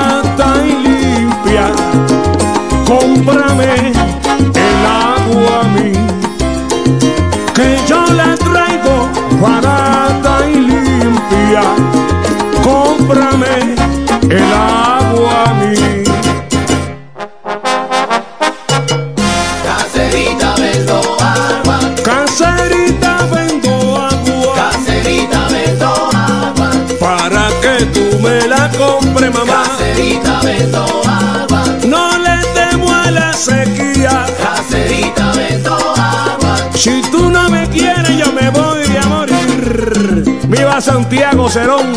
Santiago 40.85 41.49
Cerón. 41.49 41.95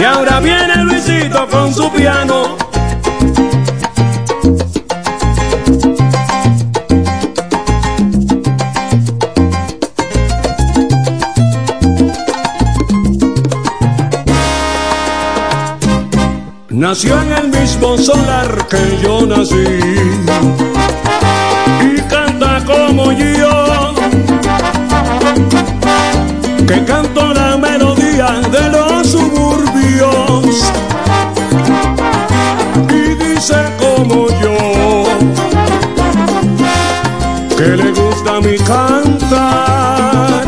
Y 0.00 0.04
ahora 0.04 0.40
viene 0.40 0.76
Luisito 0.84 1.46
con 1.48 1.74
su 1.74 1.92
piano. 1.92 2.56
Nació 16.70 17.20
en 17.20 17.32
el 17.32 17.48
mismo 17.48 17.98
solar 17.98 18.66
que 18.68 18.98
yo 19.02 19.26
nací 19.26 19.66
de 28.32 28.70
los 28.70 29.06
suburbios 29.06 30.72
y 32.90 33.14
dice 33.14 33.54
como 33.78 34.28
yo, 34.42 35.04
que 37.56 37.76
le 37.76 37.92
gusta 37.92 38.40
mi 38.40 38.56
cantar. 38.58 40.44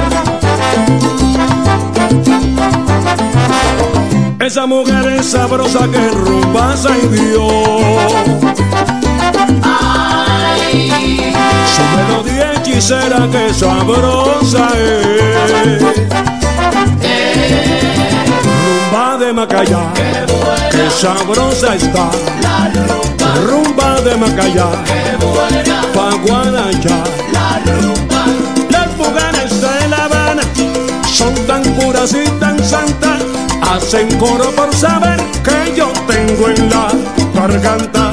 Esa 4.40 4.66
mujer 4.66 5.06
es 5.18 5.26
sabrosa 5.26 5.86
que 5.88 6.08
rumba 6.10 6.74
y 6.74 7.06
dio. 7.08 7.48
Su 11.74 11.82
melodía 11.96 12.54
hechicera 12.54 13.28
que 13.30 13.54
sabrosa 13.54 14.68
es. 14.74 15.98
Rumba 18.64 19.16
de 19.18 19.32
Macaya, 19.32 19.92
que 20.70 20.90
sabrosa 20.90 21.74
está. 21.74 22.11
Rumba 23.46 24.01
de 24.03 24.16
Macaya, 24.16 24.66
pa' 25.94 26.14
Guanayá. 26.24 27.05
Las 28.70 28.96
mujeres 28.96 29.61
de 29.61 29.88
La 29.88 30.05
Habana 30.05 30.42
son 31.12 31.34
tan 31.46 31.62
puras 31.74 32.12
y 32.14 32.28
tan 32.38 32.59
santas, 32.62 33.22
hacen 33.62 34.09
coro 34.18 34.51
por 34.53 34.74
saber 34.74 35.20
que 35.42 35.74
yo 35.76 35.92
tengo 36.07 36.49
en 36.49 36.70
la 36.70 36.88
garganta. 37.34 38.12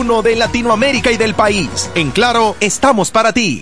de 0.01 0.35
Latinoamérica 0.35 1.11
y 1.11 1.17
del 1.17 1.35
país. 1.35 1.91
En 1.93 2.09
Claro, 2.09 2.55
estamos 2.59 3.11
para 3.11 3.33
ti. 3.33 3.61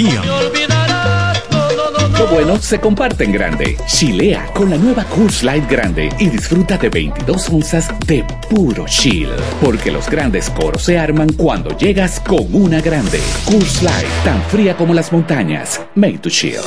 Lo 2.17 2.27
bueno 2.27 2.57
se 2.59 2.79
comparte 2.79 3.23
en 3.23 3.31
grande. 3.31 3.77
Chilea 3.87 4.51
con 4.53 4.69
la 4.69 4.77
nueva 4.77 5.03
Coors 5.05 5.43
Light 5.43 5.69
Grande 5.69 6.09
y 6.17 6.27
disfruta 6.29 6.77
de 6.77 6.89
22 6.89 7.49
onzas 7.49 7.89
de 8.07 8.25
puro 8.49 8.85
chill. 8.87 9.29
Porque 9.61 9.91
los 9.91 10.09
grandes 10.09 10.49
coros 10.49 10.83
se 10.83 10.97
arman 10.97 11.33
cuando 11.33 11.77
llegas 11.77 12.19
con 12.19 12.47
una 12.53 12.81
grande. 12.81 13.19
Coors 13.45 13.83
Light, 13.83 14.07
tan 14.23 14.41
fría 14.43 14.75
como 14.75 14.93
las 14.93 15.11
montañas. 15.11 15.81
Made 15.95 16.19
to 16.19 16.29
chill. 16.29 16.61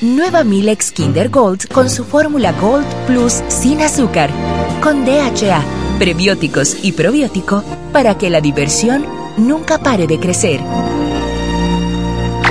Nueva 0.00 0.42
Milex 0.42 0.90
Kinder 0.90 1.28
Gold 1.28 1.68
con 1.68 1.88
su 1.88 2.04
fórmula 2.04 2.52
Gold 2.52 2.86
Plus 3.06 3.42
sin 3.48 3.80
azúcar, 3.82 4.30
con 4.82 5.04
DHA, 5.04 5.62
prebióticos 5.98 6.76
y 6.82 6.92
probiótico 6.92 7.62
para 7.92 8.18
que 8.18 8.30
la 8.30 8.40
diversión 8.40 9.04
nunca 9.36 9.78
pare 9.78 10.06
de 10.06 10.18
crecer. 10.18 10.60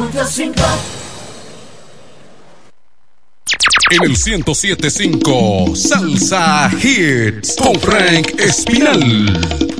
107.5 0.00 0.54
En 3.90 4.04
el 4.04 4.10
1075 4.10 5.76
Salsa 5.76 6.70
Hits 6.72 7.56
con 7.56 7.78
Frank 7.80 8.40
Espinal. 8.40 9.79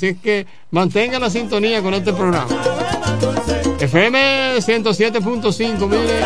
Así 0.00 0.06
es 0.06 0.16
que 0.16 0.46
mantenga 0.70 1.18
la 1.18 1.28
sintonía 1.28 1.82
con 1.82 1.92
este 1.92 2.14
programa. 2.14 2.46
FM 3.78 4.56
107.5, 4.56 5.86
mire. 5.86 6.20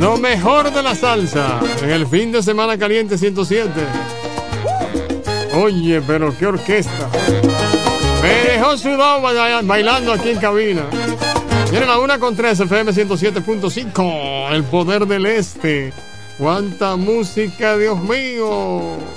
Lo 0.00 0.16
mejor 0.16 0.72
de 0.72 0.82
la 0.82 0.96
salsa 0.96 1.60
en 1.80 1.90
el 1.90 2.08
fin 2.08 2.32
de 2.32 2.42
semana 2.42 2.76
caliente 2.76 3.16
107. 3.16 3.70
Oye, 5.62 6.02
pero 6.04 6.36
qué 6.36 6.46
orquesta. 6.48 7.08
Me 8.20 8.50
dejó 8.50 8.74
bailando 9.62 10.12
aquí 10.12 10.30
en 10.30 10.38
cabina. 10.40 10.82
Viene 11.70 11.86
la 11.86 12.00
una 12.00 12.18
con 12.18 12.34
3 12.34 12.58
FM 12.58 12.90
107.5. 12.90 14.50
El 14.50 14.64
poder 14.64 15.06
del 15.06 15.26
este. 15.26 15.92
¡Cuánta 16.36 16.96
música, 16.96 17.76
Dios 17.76 18.02
mío! 18.02 19.13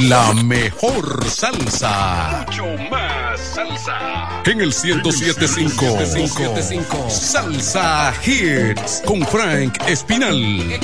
La 0.00 0.34
mejor 0.34 1.26
salsa. 1.26 2.44
Mucho 2.46 2.66
más 2.90 3.40
salsa. 3.40 4.42
En 4.44 4.60
el 4.60 4.70
107.5. 4.70 7.08
Salsa 7.08 8.12
Hits. 8.22 9.02
Con 9.06 9.26
Frank 9.26 9.78
Espinal. 9.88 10.78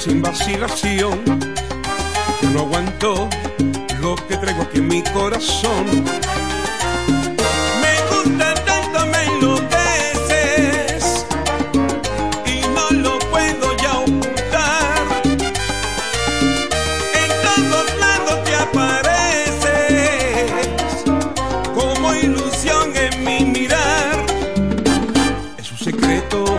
Sin 0.00 0.22
vacilación 0.22 1.20
yo 2.40 2.48
no 2.54 2.60
aguanto 2.60 3.28
lo 4.00 4.16
que 4.16 4.38
traigo 4.38 4.62
aquí 4.62 4.78
en 4.78 4.88
mi 4.88 5.02
corazón. 5.02 5.84
Me 7.82 8.00
gusta 8.08 8.54
tanto, 8.64 9.04
me 9.06 9.24
enloqueces 9.26 11.26
y 12.46 12.62
no 12.74 12.90
lo 13.02 13.18
puedo 13.30 13.76
ya 13.76 13.98
ocultar. 13.98 15.22
En 17.22 17.30
todos 17.44 17.86
lados 17.98 18.42
te 18.44 18.54
apareces 18.54 20.50
como 21.74 22.14
ilusión 22.14 22.96
en 22.96 23.22
mi 23.22 23.44
mirar. 23.44 24.24
Es 25.58 25.70
un 25.70 25.78
secreto 25.78 26.58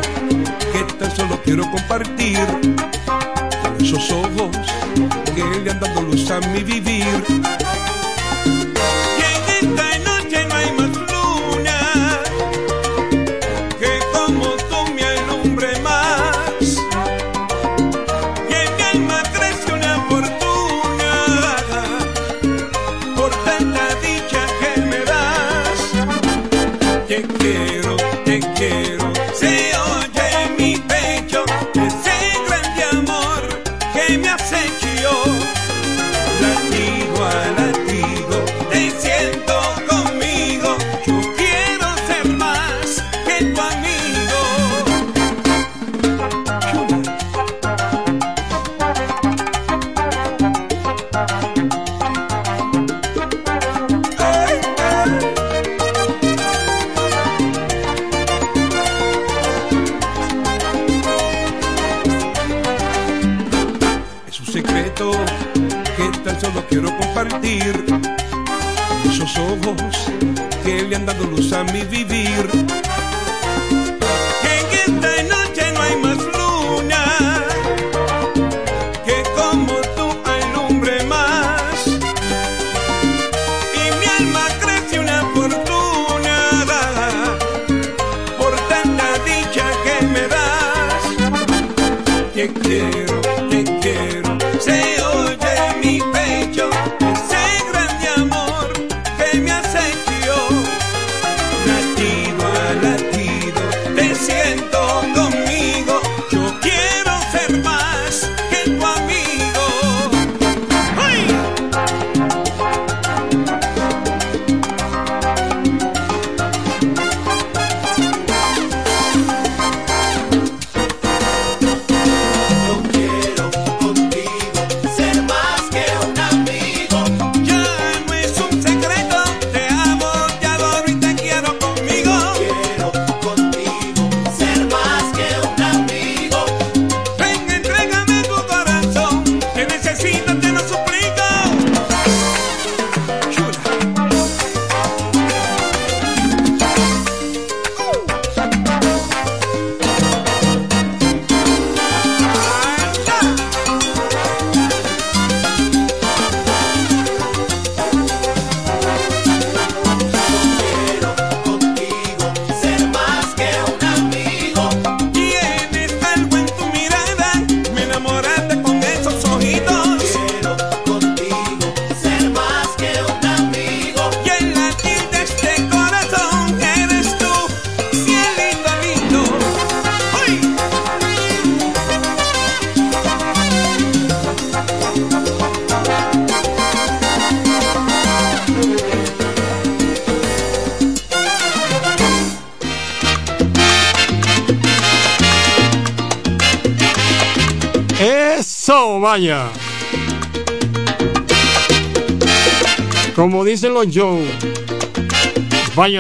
que 0.72 0.84
tan 1.00 1.10
solo 1.16 1.42
quiero 1.44 1.64
compartir 1.72 2.38
esos 3.92 4.12
ojos 4.12 4.56
que 5.36 5.44
le 5.60 5.72
han 5.72 5.80
dado 5.80 6.02
luz 6.04 6.32
a 6.32 6.40
mi 6.40 6.64
vivir. 6.64 7.61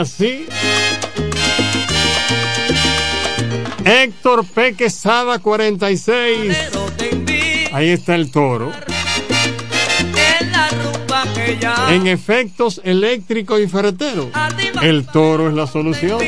Así. 0.02 0.46
Héctor 3.86 4.46
P. 4.46 4.74
Quesada 4.76 5.40
46. 5.40 6.58
Ahí 7.72 7.90
está 7.90 8.16
el 8.16 8.32
toro. 8.32 8.72
En 11.90 12.08
efectos 12.08 12.82
eléctricos 12.84 13.60
y 13.60 13.68
ferreteros, 13.68 14.28
el 14.82 15.06
toro 15.06 15.50
es 15.50 15.54
la 15.54 15.68
solución. 15.68 16.20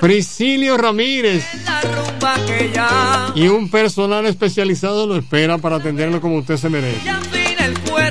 Priscilio 0.00 0.76
Ramírez 0.76 1.44
y 3.34 3.48
un 3.48 3.70
personal 3.70 4.26
especializado 4.26 5.06
lo 5.06 5.16
espera 5.16 5.58
para 5.58 5.76
atenderlo 5.76 6.20
como 6.20 6.36
usted 6.36 6.56
se 6.56 6.68
merece. 6.68 7.10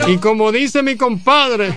Y 0.08 0.18
como 0.18 0.52
dice 0.52 0.84
mi 0.84 0.96
compadre, 0.96 1.76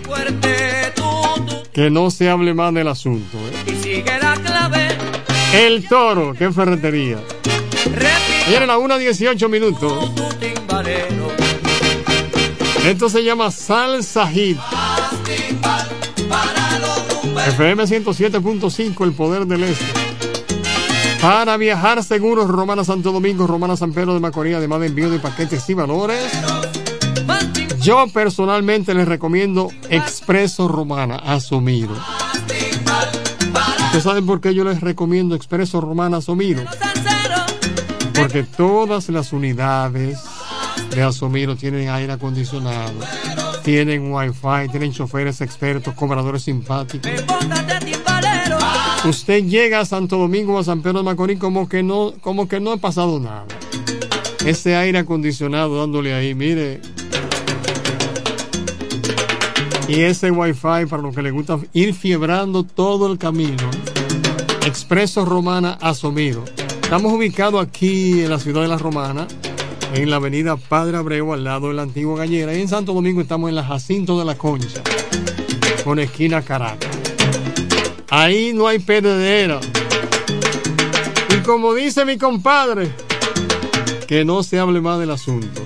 que 1.73 1.91
no 1.91 2.11
se 2.11 2.29
hable 2.29 2.55
más 2.55 2.75
del 2.75 2.89
asunto. 2.89 3.39
¿eh? 3.39 3.73
y 3.73 3.83
sigue 3.83 4.19
la 4.21 4.35
clave 4.35 4.89
El 5.55 5.89
toro, 5.89 6.35
qué 6.35 6.53
ferretería. 6.53 7.19
Vienen 8.49 8.71
a 8.71 8.79
1 8.79 8.95
a 8.95 8.99
18 8.99 9.49
minutos. 9.49 10.11
Esto 12.85 13.09
se 13.09 13.25
llama 13.25 13.51
Salsa 13.51 14.27
Hit. 14.29 14.59
FM 17.47 17.85
107.5, 17.85 19.05
el 19.05 19.13
poder 19.13 19.47
del 19.47 19.65
este. 19.65 19.85
Para 21.21 21.57
viajar 21.57 22.03
seguros, 22.03 22.49
Romana 22.49 22.85
Santo 22.85 23.13
Domingo, 23.13 23.47
Romana 23.47 23.77
San 23.77 23.93
Pedro 23.93 24.15
de 24.15 24.21
Macorís, 24.21 24.57
además 24.57 24.81
de 24.81 24.87
envío 24.89 25.09
de 25.09 25.19
paquetes 25.21 25.69
y 25.71 25.75
valores. 25.75 26.33
Yo 27.83 28.07
personalmente 28.07 28.95
les 28.95 29.09
recomiendo 29.09 29.69
Expreso 29.91 30.69
Romana, 30.69 31.17
asumido. 31.17 31.97
¿Ustedes 33.87 34.05
saben 34.05 34.25
por 34.25 34.41
qué 34.41 34.55
yo 34.55 34.63
les 34.63 34.81
recomiendo 34.81 35.35
Expreso 35.35 35.81
Romana, 35.81 36.19
asumido? 36.19 36.63
Porque 38.15 38.45
todas 38.45 39.09
las 39.09 39.33
unidades 39.33 40.21
de 40.95 41.03
Asomiro 41.03 41.57
tienen 41.57 41.89
aire 41.89 42.13
acondicionado, 42.13 42.93
tienen 43.65 44.13
wifi, 44.13 44.69
tienen 44.71 44.93
choferes 44.93 45.41
expertos, 45.41 45.93
cobradores 45.95 46.45
simpáticos. 46.45 47.11
Usted 49.05 49.45
llega 49.45 49.81
a 49.81 49.85
Santo 49.85 50.19
Domingo 50.19 50.57
a 50.57 50.63
San 50.63 50.83
Pedro 50.83 50.99
de 50.99 51.05
Macorís 51.05 51.41
como 51.41 51.69
que 51.69 51.83
no, 51.83 52.13
como 52.21 52.47
que 52.47 52.61
no 52.61 52.71
ha 52.71 52.77
pasado 52.77 53.19
nada. 53.19 53.47
Ese 54.47 54.77
aire 54.77 55.01
acondicionado 55.01 55.81
dándole 55.81 56.15
ahí, 56.15 56.35
mire. 56.35 56.81
Y 59.93 60.05
ese 60.05 60.31
wifi 60.31 60.87
para 60.89 61.03
los 61.03 61.15
que 61.15 61.21
les 61.21 61.35
gusta 61.35 61.59
ir 61.75 61.93
fiebrando 61.93 62.63
todo 62.65 63.13
el 63.13 63.19
camino. 63.19 63.71
Expreso 64.65 65.27
Romana 65.27 65.77
Asomiro. 65.83 66.47
Estamos 66.83 67.13
ubicados 67.13 67.63
aquí 67.63 68.23
en 68.23 68.31
la 68.31 68.39
ciudad 68.39 68.63
de 68.63 68.69
La 68.69 68.79
Romana, 68.79 69.29
en 69.93 70.09
la 70.09 70.17
avenida 70.17 70.57
Padre 70.57 70.97
Abreu, 70.97 71.35
al 71.35 71.45
lado 71.45 71.69
de 71.69 71.75
la 71.75 71.83
antigua 71.83 72.17
gallera. 72.17 72.55
Y 72.55 72.63
en 72.63 72.69
Santo 72.69 72.95
Domingo 72.95 73.21
estamos 73.21 73.51
en 73.51 73.55
la 73.55 73.65
Jacinto 73.65 74.19
de 74.19 74.25
la 74.25 74.35
Concha, 74.35 74.83
con 75.85 75.99
esquina 75.99 76.41
Caracas. 76.41 76.97
Ahí 78.09 78.53
no 78.55 78.69
hay 78.69 78.79
perdedera. 78.79 79.61
Y 81.37 81.43
como 81.43 81.75
dice 81.75 82.07
mi 82.07 82.17
compadre, 82.17 82.91
que 84.07 84.25
no 84.25 84.43
se 84.43 84.59
hable 84.59 84.81
más 84.81 84.99
del 84.99 85.11
asunto. 85.11 85.62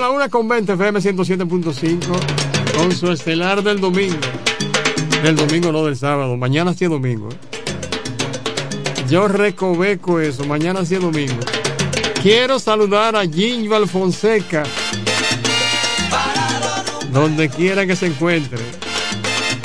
La 0.00 0.08
una 0.08 0.30
con 0.30 0.48
20 0.48 0.72
FM 0.72 0.98
107.5 0.98 1.98
con 2.74 2.90
su 2.90 3.12
estelar 3.12 3.62
del 3.62 3.80
domingo. 3.80 4.16
Del 5.22 5.36
domingo, 5.36 5.70
no 5.72 5.84
del 5.84 5.94
sábado. 5.94 6.38
Mañana 6.38 6.72
sí 6.72 6.84
es 6.84 6.90
domingo. 6.90 7.28
¿eh? 7.28 7.36
Yo 9.10 9.28
recoveco 9.28 10.18
eso. 10.18 10.46
Mañana 10.46 10.86
sí 10.86 10.94
es 10.94 11.02
domingo. 11.02 11.36
Quiero 12.22 12.58
saludar 12.58 13.14
a 13.14 13.26
Ginval 13.26 13.86
Fonseca. 13.86 14.62
Donde 17.12 17.50
quiera 17.50 17.86
que 17.86 17.94
se 17.94 18.06
encuentre. 18.06 18.58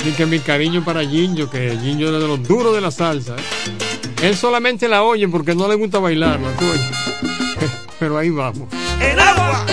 Y 0.05 0.11
que 0.11 0.25
mi 0.25 0.39
cariño 0.39 0.83
para 0.83 1.05
Ginjo, 1.05 1.49
que 1.49 1.77
Ginjo 1.81 2.07
es 2.07 2.11
de 2.11 2.27
los 2.27 2.43
duros 2.45 2.75
de 2.75 2.81
la 2.81 2.91
salsa. 2.91 3.37
¿eh? 3.37 4.27
Él 4.27 4.35
solamente 4.35 4.89
la 4.89 5.01
oye 5.03 5.29
porque 5.29 5.55
no 5.55 5.69
le 5.69 5.75
gusta 5.75 5.99
bailarla. 5.99 6.49
Pero 7.99 8.17
ahí 8.17 8.31
vamos. 8.31 8.67
el 8.99 9.17
agua. 9.17 9.65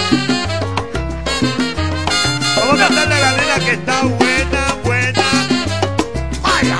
Vamos 2.72 2.86
a 2.86 2.88
cantarle 2.88 3.14
a 3.14 3.20
la 3.20 3.32
nena 3.32 3.58
que 3.66 3.72
está 3.72 4.02
buena, 4.02 4.76
buena. 4.82 5.22
Vaya. 6.42 6.78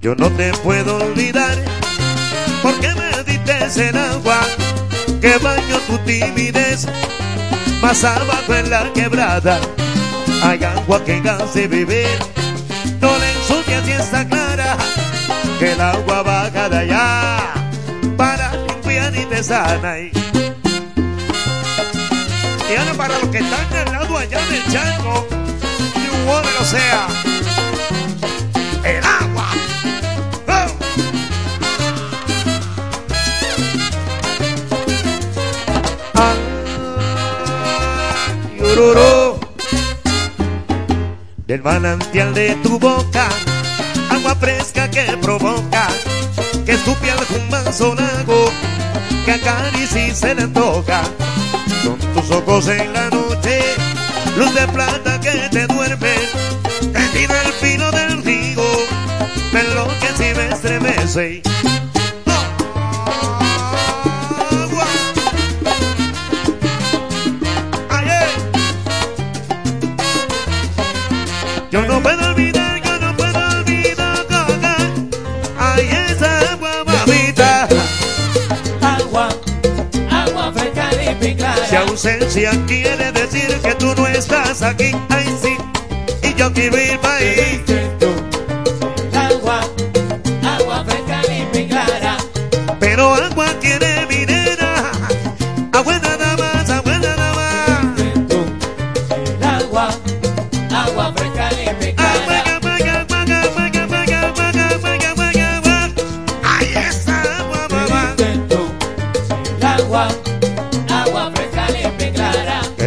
Yo 0.00 0.16
no 0.16 0.30
te 0.30 0.52
puedo 0.64 0.96
olvidar 0.96 1.56
porque 2.60 2.88
me 2.94 3.22
diste 3.22 3.88
el 3.88 3.96
agua 3.96 4.40
que 5.20 5.38
baño 5.38 5.78
tu 5.86 5.96
timidez 5.98 6.88
más 7.80 8.02
abajo 8.02 8.52
en 8.52 8.68
la 8.68 8.92
quebrada 8.92 9.60
hay 10.42 10.64
agua 10.64 11.04
que 11.04 11.22
hace 11.28 11.68
beber 11.68 12.18
no 13.00 13.16
le 13.18 13.32
ensucias 13.32 13.88
y 13.88 13.92
está 13.92 14.26
clara 14.26 14.76
que 15.58 15.72
el 15.72 15.80
agua 15.80 16.22
baja 16.22 16.68
de 16.68 16.78
allá 16.78 17.54
para 18.16 18.52
limpiar 18.54 19.14
y 19.16 19.24
te 19.24 19.42
sana 19.42 19.98
y, 19.98 20.12
y 22.70 22.76
ahora 22.76 22.94
para 22.96 23.18
los 23.18 23.28
que 23.30 23.38
están 23.38 23.76
al 23.86 23.92
lado 23.92 24.18
allá 24.18 24.38
del 24.46 24.72
chango 24.72 25.26
New 25.96 26.28
Water, 26.28 26.52
o 26.60 26.64
sea 26.64 27.06
el 28.84 29.04
agua. 29.04 29.48
¡Oh! 30.48 30.68
Yororo 38.58 39.40
del 41.46 41.62
manantial 41.62 42.34
de 42.34 42.54
tu 42.56 42.78
boca, 42.78 43.28
agua 44.16 44.34
fresca 44.36 44.90
que 44.90 45.04
provoca, 45.20 45.88
que 46.64 46.76
tu 46.78 46.94
piel 46.96 47.16
un 47.80 47.96
lago, 47.96 48.50
que 49.24 49.32
acaricia 49.32 50.08
y 50.08 50.14
se 50.14 50.34
le 50.34 50.42
antoja. 50.42 51.02
Son 51.82 51.98
tus 52.14 52.30
ojos 52.30 52.68
en 52.68 52.92
la 52.92 53.10
noche, 53.10 53.60
luz 54.36 54.54
de 54.54 54.66
plata 54.68 55.20
que 55.20 55.48
te 55.50 55.66
duermen, 55.66 56.20
te 56.92 57.02
tira 57.14 57.42
el 57.42 57.52
filo 57.52 57.90
del 57.92 58.24
río, 58.24 58.64
me 59.52 59.60
enloquece 59.60 60.30
y 60.30 60.34
me 60.34 60.48
estremece. 60.48 61.42
Ausencia 81.96 82.50
quiere 82.66 83.10
decir 83.10 83.58
que 83.62 83.74
tú 83.76 83.94
no 83.96 84.06
estás 84.06 84.60
aquí, 84.60 84.92
ay 85.08 85.34
sí, 85.40 85.56
y 86.22 86.34
yo 86.34 86.52
quiero 86.52 86.78
ir 86.78 86.98
para 87.00 87.16
ahí. 87.16 87.64
Agua, 89.14 89.60
agua 90.44 90.84
fresca, 90.84 91.22
y 91.54 91.66
clara. 91.66 92.18
Pero 92.80 93.14
agua 93.14 93.46
tiene 93.60 94.06
minera, 94.10 94.92
agua 95.72 95.98
nada 96.00 96.36
más, 96.36 96.68
agua 96.68 96.98
nada 96.98 97.32
más. 97.32 98.00
El 99.16 99.42
agua, 99.42 99.88
agua 100.70 101.14
fresca, 101.16 101.35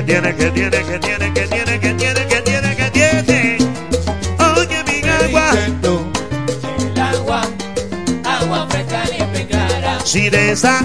tiene, 0.10 0.36
que 0.36 0.50
tiene, 0.50 0.84
que 0.84 1.00
tiene, 1.00 1.34
que 1.34 1.48
tiene, 1.48 1.80
que 1.80 1.94
tiene, 1.94 2.28
que 2.28 2.42
tiene, 2.42 2.76
que 2.76 2.90
tiene. 2.92 3.58
Oye, 4.58 4.84
mi 4.88 5.08
agua. 5.08 5.52
El 5.54 7.00
agua, 7.00 7.42
agua 8.26 8.68
fresca, 8.70 9.04
limpia 9.06 9.42
y 9.42 9.46
clara. 9.46 10.00
Si 10.04 10.30
de 10.32 10.52
esa 10.54 10.82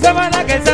Semana 0.00 0.44
que 0.44 0.73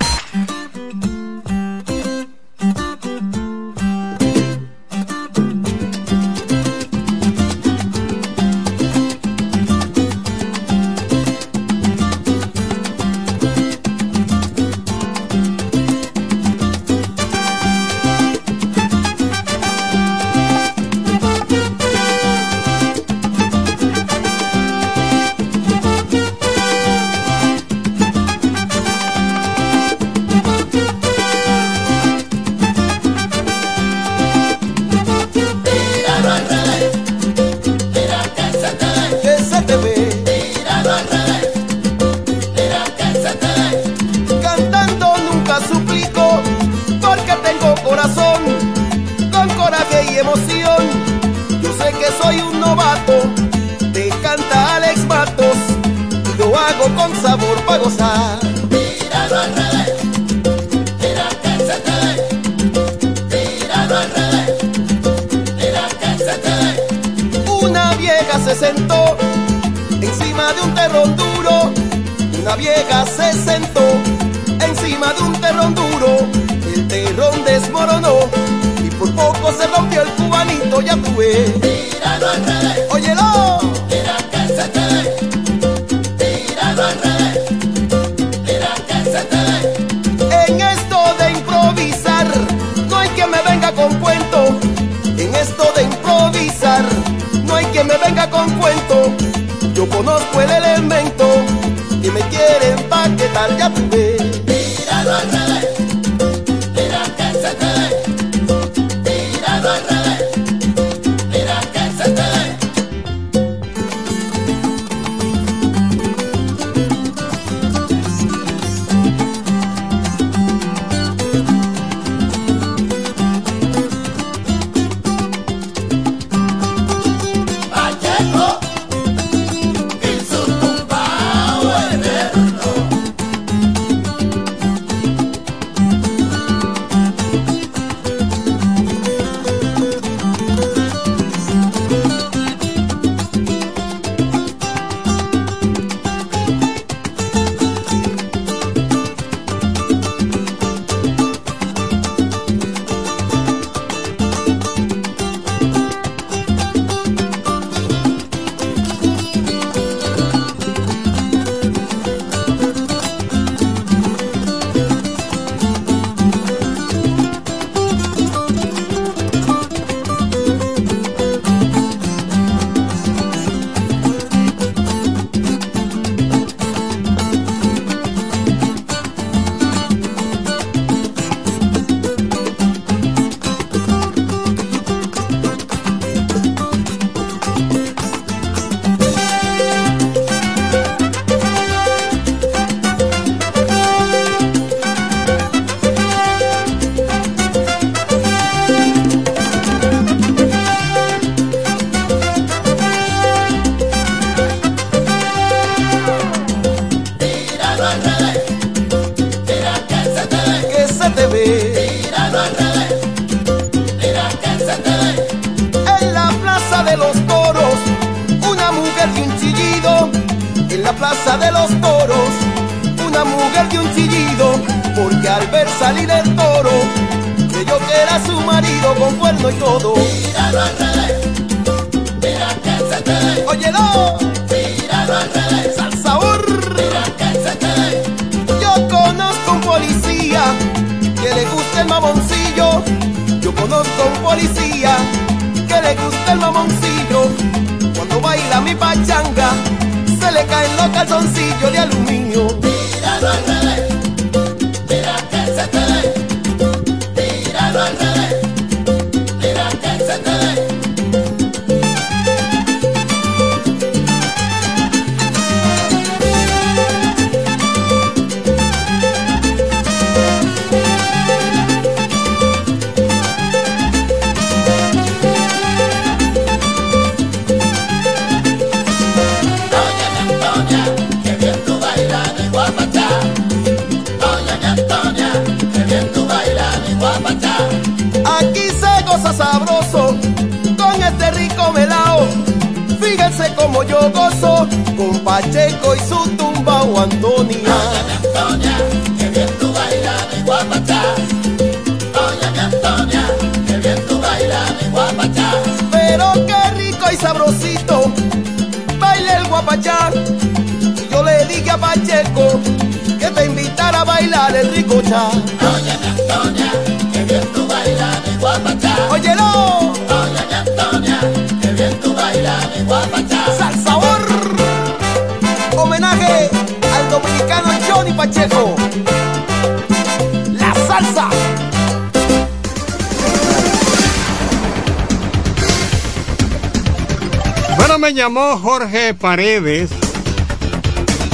Paredes, 339.31 339.89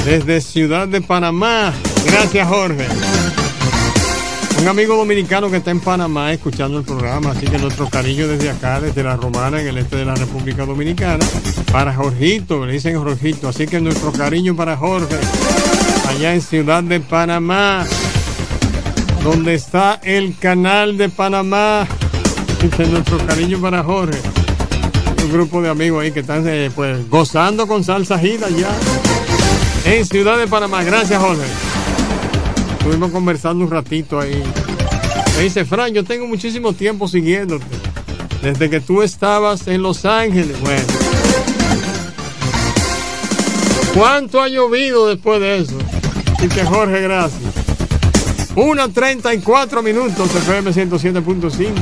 desde 0.05 0.39
Ciudad 0.39 0.87
de 0.87 1.01
Panamá. 1.01 1.73
Gracias, 2.05 2.47
Jorge. 2.47 2.85
Un 4.61 4.67
amigo 4.67 4.95
dominicano 4.95 5.49
que 5.49 5.57
está 5.57 5.71
en 5.71 5.79
Panamá 5.79 6.31
escuchando 6.31 6.77
el 6.77 6.83
programa, 6.83 7.31
así 7.31 7.47
que 7.47 7.57
nuestro 7.57 7.89
cariño 7.89 8.27
desde 8.27 8.51
acá, 8.51 8.79
desde 8.79 9.01
la 9.01 9.15
Romana, 9.15 9.59
en 9.61 9.69
el 9.69 9.79
este 9.79 9.95
de 9.95 10.05
la 10.05 10.13
República 10.13 10.63
Dominicana, 10.63 11.25
para 11.71 11.91
Jorgito, 11.91 12.67
le 12.67 12.73
dicen 12.73 13.01
Jorgito, 13.01 13.47
así 13.47 13.65
que 13.65 13.81
nuestro 13.81 14.11
cariño 14.11 14.55
para 14.55 14.77
Jorge, 14.77 15.17
allá 16.07 16.35
en 16.35 16.41
Ciudad 16.43 16.83
de 16.83 16.99
Panamá, 16.99 17.83
donde 19.23 19.55
está 19.55 19.99
el 20.03 20.37
canal 20.37 20.99
de 20.99 21.09
Panamá, 21.09 21.87
dice 22.61 22.85
nuestro 22.85 23.17
cariño 23.25 23.59
para 23.59 23.81
Jorge. 23.81 24.36
Un 25.23 25.31
grupo 25.31 25.61
de 25.61 25.69
amigos 25.69 26.03
ahí 26.03 26.11
que 26.11 26.21
están 26.21 26.47
eh, 26.47 26.71
pues 26.75 27.09
gozando 27.09 27.67
con 27.67 27.83
salsa 27.83 28.17
gira 28.19 28.49
ya. 28.49 28.69
En 29.85 30.05
Ciudad 30.05 30.37
de 30.37 30.47
Panamá. 30.47 30.83
Gracias, 30.83 31.21
Jorge. 31.21 31.43
Estuvimos 32.77 33.11
conversando 33.11 33.63
un 33.63 33.71
ratito 33.71 34.19
ahí. 34.19 34.43
Me 35.37 35.43
dice, 35.43 35.65
Fran, 35.65 35.93
yo 35.93 36.03
tengo 36.03 36.25
muchísimo 36.27 36.73
tiempo 36.73 37.07
siguiéndote. 37.07 37.65
Desde 38.41 38.69
que 38.69 38.79
tú 38.79 39.01
estabas 39.01 39.67
en 39.67 39.81
Los 39.81 40.05
Ángeles. 40.05 40.59
Bueno. 40.61 40.83
¿Cuánto 43.93 44.41
ha 44.41 44.47
llovido 44.47 45.07
después 45.07 45.39
de 45.39 45.57
eso? 45.57 45.77
Y 46.41 46.47
que 46.47 46.63
Jorge, 46.63 47.01
gracias. 47.01 47.41
1.34 48.55 49.83
minutos, 49.83 50.35
FM 50.35 50.71
107.5, 50.71 51.73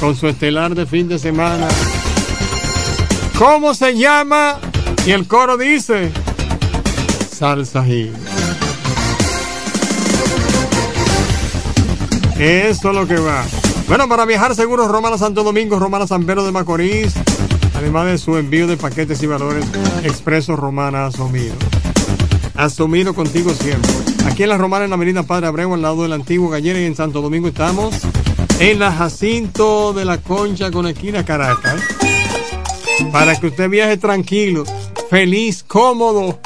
con 0.00 0.14
su 0.14 0.28
estelar 0.28 0.74
de 0.74 0.84
fin 0.84 1.08
de 1.08 1.18
semana. 1.18 1.66
¿Cómo 3.38 3.74
se 3.74 3.96
llama? 3.96 4.58
Y 5.06 5.10
el 5.10 5.26
coro 5.26 5.56
dice, 5.56 6.12
Salsa 7.30 7.84
Gil. 7.84 8.12
Eso 12.38 12.88
es 12.90 12.94
lo 12.94 13.06
que 13.06 13.16
va. 13.16 13.44
Bueno, 13.88 14.08
para 14.08 14.24
viajar 14.24 14.54
seguros, 14.54 14.88
Romana 14.88 15.18
Santo 15.18 15.42
Domingo, 15.42 15.78
Romana 15.78 16.06
San 16.06 16.24
Pedro 16.24 16.44
de 16.44 16.52
Macorís, 16.52 17.14
además 17.76 18.06
de 18.06 18.18
su 18.18 18.36
envío 18.36 18.66
de 18.66 18.76
paquetes 18.76 19.22
y 19.22 19.26
valores 19.26 19.64
expresos 20.04 20.58
Romana 20.58 21.06
Asumido. 21.06 21.54
Asumido 22.54 23.14
contigo 23.14 23.52
siempre. 23.52 23.90
Aquí 24.26 24.44
en 24.44 24.48
la 24.48 24.58
Romana, 24.58 24.84
en 24.84 24.90
la 24.90 24.96
Avenida 24.96 25.24
Padre 25.24 25.48
Abreu, 25.48 25.74
al 25.74 25.82
lado 25.82 26.02
del 26.02 26.12
antiguo 26.12 26.50
Gallera 26.50 26.80
y 26.80 26.84
en 26.84 26.96
Santo 26.96 27.20
Domingo 27.20 27.48
estamos 27.48 27.94
en 28.60 28.78
la 28.78 28.92
Jacinto 28.92 29.92
de 29.92 30.04
la 30.04 30.18
Concha 30.18 30.70
con 30.70 30.86
esquina 30.86 31.24
Caracas. 31.24 31.93
Para 33.12 33.38
que 33.38 33.46
usted 33.46 33.68
viaje 33.68 33.96
tranquilo, 33.96 34.64
feliz, 35.10 35.64
cómodo 35.66 36.38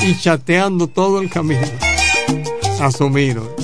y 0.00 0.18
chateando 0.18 0.86
todo 0.86 1.20
el 1.20 1.30
camino. 1.30 1.66
Asumido. 2.80 3.63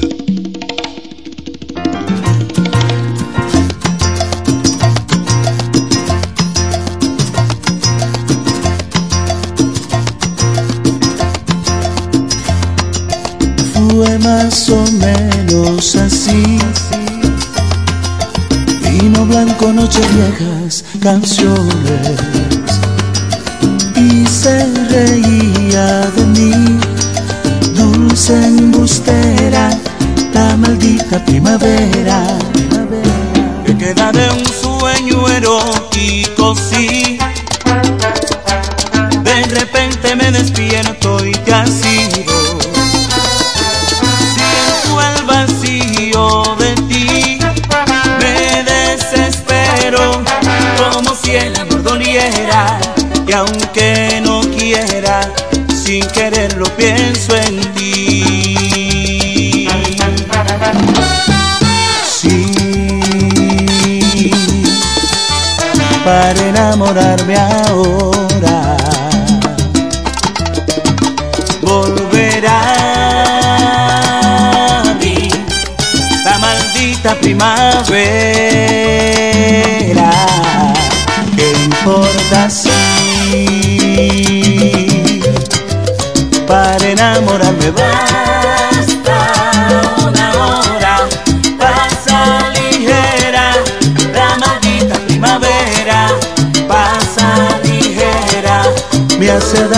escucho 19.91 20.01
viejas 20.13 20.83
canciones 21.01 22.19
y 23.95 24.25
se 24.25 24.65
reía 24.89 26.01
de 26.15 26.25
mí, 26.27 26.79
dulce 27.75 28.33
embustera, 28.33 29.69
la 30.33 30.55
maldita 30.57 31.23
primavera. 31.25 32.50
darme 67.21 67.35
a 67.35 67.60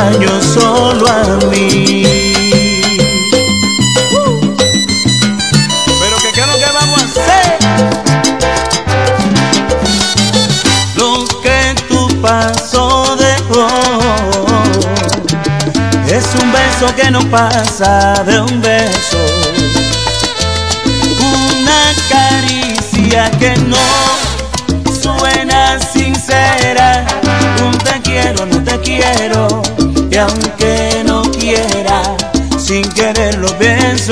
extraño 0.03 0.41
solo 0.41 1.07
a 1.07 1.23
mí. 1.49 2.03
Pero 5.99 6.17
que 6.17 6.31
qué 6.33 6.41
es 6.41 6.47
lo 6.47 6.57
que 6.57 6.71
vamos 6.73 7.01
a 7.01 7.05
hacer. 7.05 7.57
Lo 10.95 11.25
que 11.41 11.75
tu 11.87 12.21
paso 12.21 13.15
dejó 13.15 13.67
es 16.07 16.25
un 16.41 16.51
beso 16.51 16.95
que 16.95 17.11
no 17.11 17.21
pasa 17.29 18.23
de 18.25 18.41
un 18.41 18.61
beso. 18.61 19.25
Una 21.19 21.93
caricia 22.09 23.31
que 23.39 23.55
no. 23.57 24.02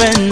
friend 0.02 0.30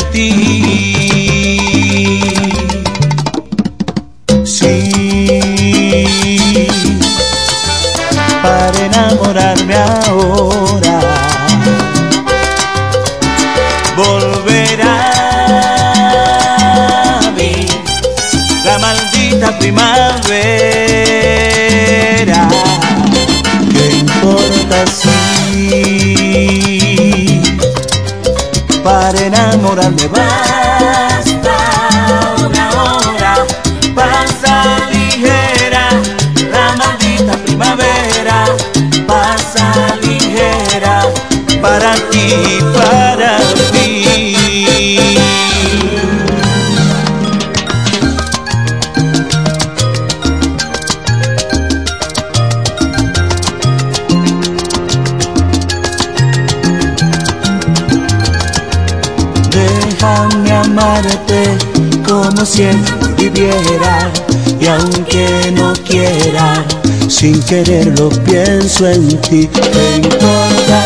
siento 62.50 62.92
viviera 63.16 64.12
y 64.60 64.66
aunque 64.66 65.52
no 65.54 65.72
quiera, 65.88 66.66
sin 67.08 67.42
quererlo 67.44 68.10
pienso 68.26 68.88
en 68.88 69.08
ti. 69.22 69.48
¿Te 69.48 69.98
importa 69.98 70.86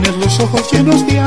Tienes 0.00 0.16
los 0.24 0.38
ojos 0.38 0.72
llenos 0.72 1.04
de 1.08 1.17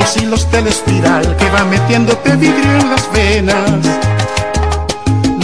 los 0.00 0.16
hilos 0.16 0.50
de 0.50 0.62
la 0.62 0.70
espiral 0.70 1.36
que 1.36 1.50
va 1.50 1.64
metiéndote 1.64 2.34
vidrio 2.36 2.72
en 2.80 2.90
las 2.90 3.12
venas. 3.12 3.80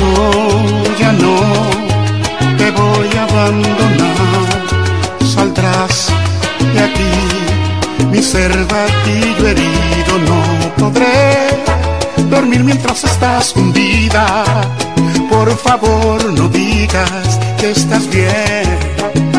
No, 0.00 0.18
ya 0.98 1.12
no, 1.12 1.36
te 2.56 2.70
voy 2.70 3.08
a 3.18 3.22
abandonar. 3.24 4.48
Saldrás 5.34 6.08
de 6.74 6.80
aquí, 6.88 8.06
mi 8.10 8.22
ser 8.22 8.52
batido 8.74 9.48
herido. 9.48 10.12
No 10.30 10.40
podré 10.78 11.48
dormir 12.30 12.64
mientras 12.64 13.04
estás 13.04 13.54
hundida. 13.56 14.44
Por 15.28 15.54
favor, 15.58 16.32
no 16.32 16.48
digas 16.48 17.38
que 17.58 17.70
estás 17.72 18.08
bien 18.08 19.35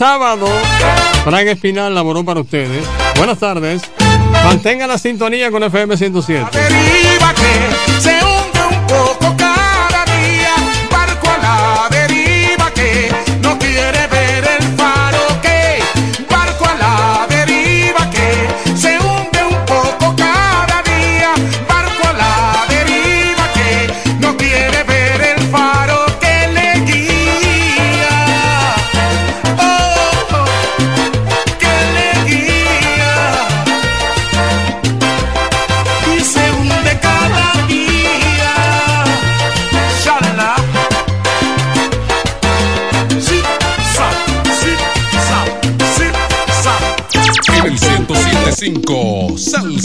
sábado. 0.00 0.46
Frank 1.24 1.46
Espinal 1.48 1.94
laboró 1.94 2.24
para 2.24 2.40
ustedes. 2.40 2.82
Buenas 3.18 3.38
tardes. 3.38 3.82
Mantenga 4.44 4.86
la 4.86 4.96
sintonía 4.96 5.50
con 5.50 5.62
FM 5.62 5.94
107. 5.94 6.48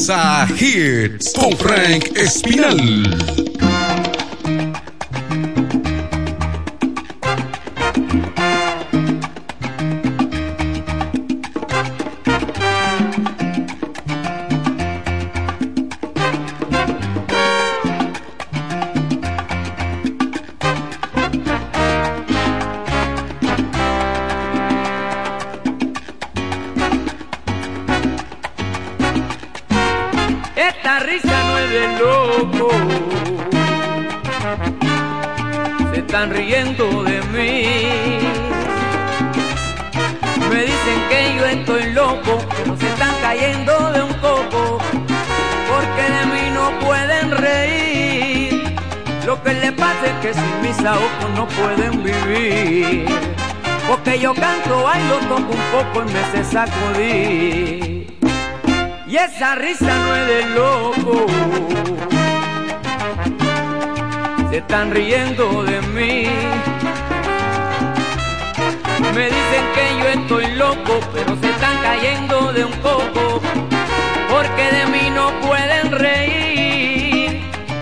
Salsa 0.06 0.48
Hits 0.60 1.34
con 1.34 1.57
Frank 1.57 2.15
Espinal. 2.15 3.45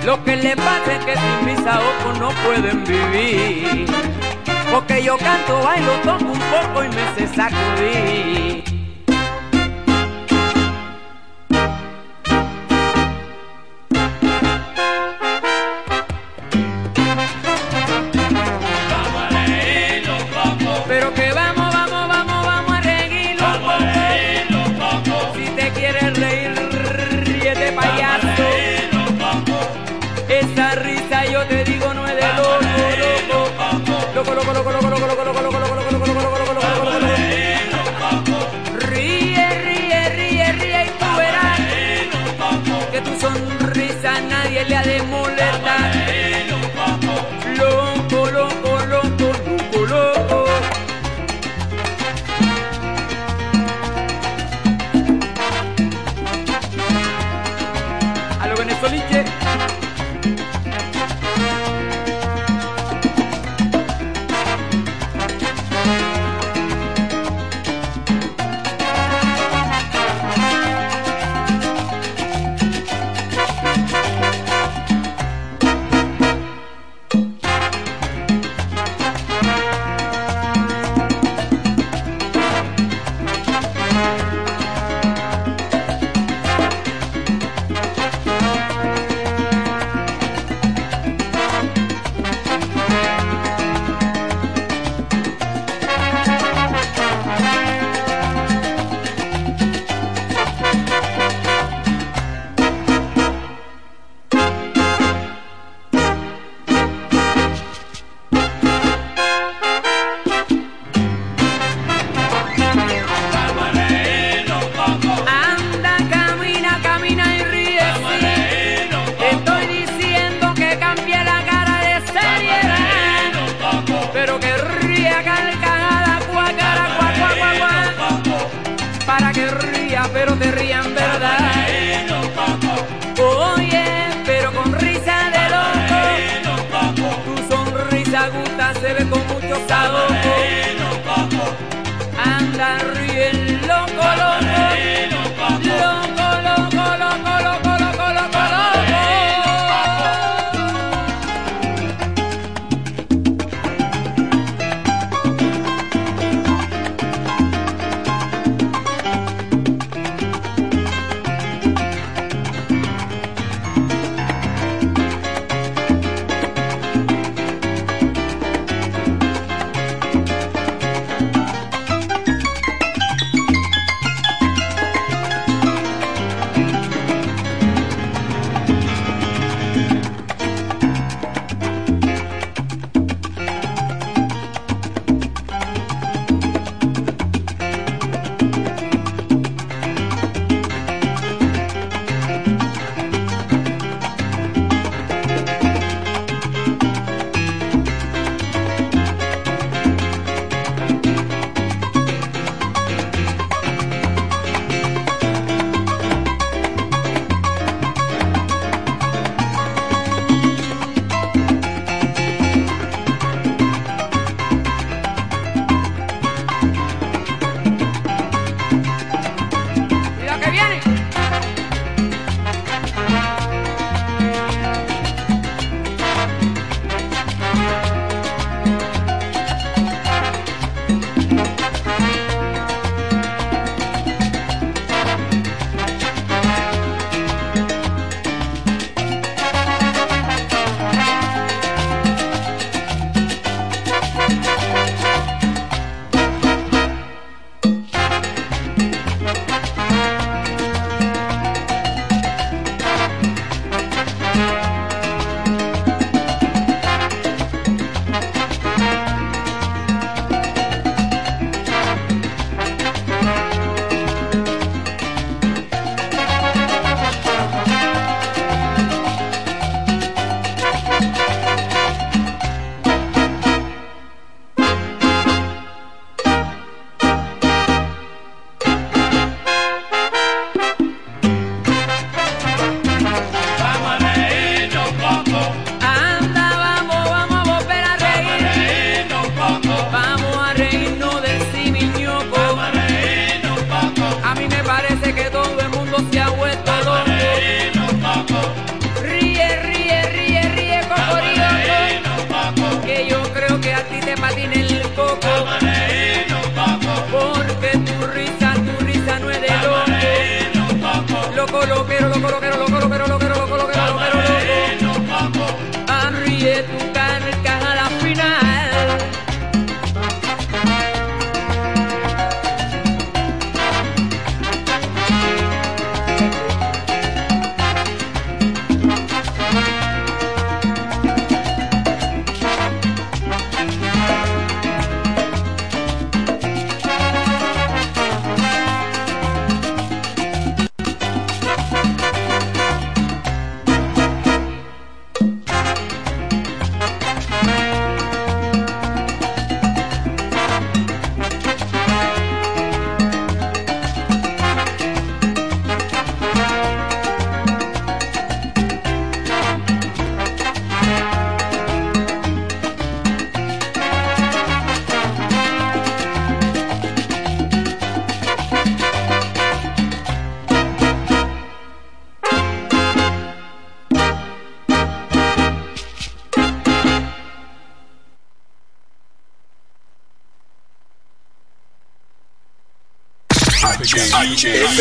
Lo 0.05 0.21
que 0.25 0.35
le 0.35 0.55
pasa 0.57 0.95
es 0.97 1.05
que 1.05 1.13
sin 1.15 1.45
mis 1.45 1.59
ojos 1.59 2.19
no 2.19 2.29
pueden 2.45 2.83
vivir. 2.83 3.85
Porque 4.69 5.01
yo 5.01 5.17
canto, 5.17 5.61
bailo, 5.63 5.93
toco 6.03 6.25
un 6.25 6.39
poco 6.39 6.83
y 6.83 6.89
me 6.89 7.15
sé 7.15 7.33
sacudir. 7.33 8.72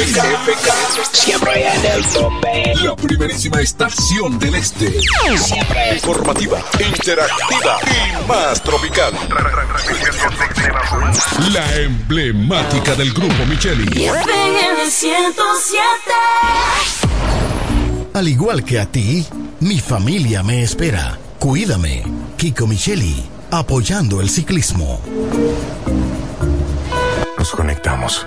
FK, 0.05 1.12
siempre 1.12 1.69
en 1.69 1.85
el 1.87 2.05
tope. 2.07 2.74
La 2.83 2.97
primerísima 2.97 3.61
estación 3.61 4.37
del 4.39 4.57
este. 4.57 5.01
Siempre 5.39 5.95
informativa, 5.95 6.61
interactiva 6.81 7.79
y 7.87 8.29
más 8.29 8.61
tropical. 8.62 9.12
La 11.53 11.77
emblemática 11.77 12.97
del 12.97 13.12
grupo 13.12 13.47
Micheli. 13.47 13.85
el 14.05 14.91
107. 14.91 15.83
Al 18.15 18.29
igual 18.29 18.65
que 18.65 18.81
a 18.81 18.87
ti, 18.87 19.24
mi 19.61 19.79
familia 19.79 20.43
me 20.43 20.65
espera. 20.65 21.16
Cuídame, 21.39 22.03
Kiko 22.37 22.66
Micheli, 22.66 23.24
apoyando 23.53 24.20
el 24.20 24.29
ciclismo. 24.29 25.01
Nos 27.39 27.51
conectamos 27.53 28.27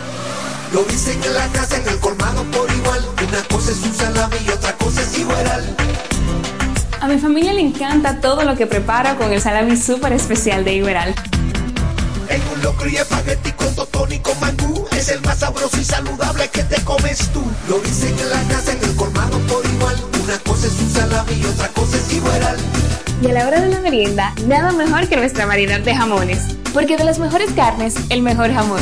Lo 0.73 0.83
dicen 0.83 1.21
en 1.23 1.33
la 1.33 1.47
casa, 1.47 1.77
en 1.77 1.87
el 1.87 1.99
colmado 1.99 2.43
por 2.45 2.71
igual. 2.71 3.05
Una 3.27 3.43
cosa 3.49 3.71
es 3.71 3.81
un 3.83 3.93
salami 3.93 4.37
y 4.45 4.49
otra 4.51 4.73
cosa 4.77 5.01
es 5.01 5.19
igual. 5.19 5.75
A 7.01 7.07
mi 7.07 7.17
familia 7.17 7.53
le 7.53 7.61
encanta 7.61 8.21
todo 8.21 8.43
lo 8.43 8.55
que 8.55 8.67
preparo 8.67 9.17
con 9.17 9.33
el 9.33 9.41
salami 9.41 9.75
súper 9.75 10.13
especial 10.13 10.63
de 10.63 10.75
Iberal. 10.75 11.13
En 12.29 12.41
un 12.53 12.61
locro 12.61 12.87
y 12.87 12.95
espagueti 12.95 13.51
con 13.51 13.75
totón 13.75 14.13
y 14.13 14.19
con 14.19 14.39
mangú 14.39 14.87
Es 14.91 15.09
el 15.09 15.19
más 15.19 15.39
sabroso 15.39 15.77
y 15.77 15.83
saludable 15.83 16.47
que 16.47 16.63
te 16.63 16.81
comes 16.85 17.17
tú 17.33 17.43
Lo 17.67 17.77
dicen 17.79 18.17
en 18.17 18.29
la 18.29 18.41
casa, 18.43 18.71
en 18.71 18.81
el 18.81 18.95
colmado 18.95 19.37
por 19.39 19.65
igual 19.65 19.97
Una 20.23 20.37
cosa 20.37 20.67
es 20.67 20.79
un 20.79 20.89
salami 20.89 21.33
y 21.33 21.43
otra 21.43 21.67
cosa 21.69 21.97
es 21.97 22.13
igual 22.13 22.57
Y 23.21 23.27
a 23.27 23.33
la 23.33 23.47
hora 23.47 23.59
de 23.59 23.67
la 23.67 23.81
merienda, 23.81 24.33
nada 24.47 24.71
mejor 24.71 25.09
que 25.09 25.17
nuestra 25.17 25.45
variedad 25.45 25.81
de 25.81 25.93
jamones. 25.93 26.55
Porque 26.73 26.95
de 26.95 27.03
las 27.03 27.19
mejores 27.19 27.51
carnes, 27.51 27.95
el 28.09 28.21
mejor 28.21 28.53
jamón. 28.53 28.81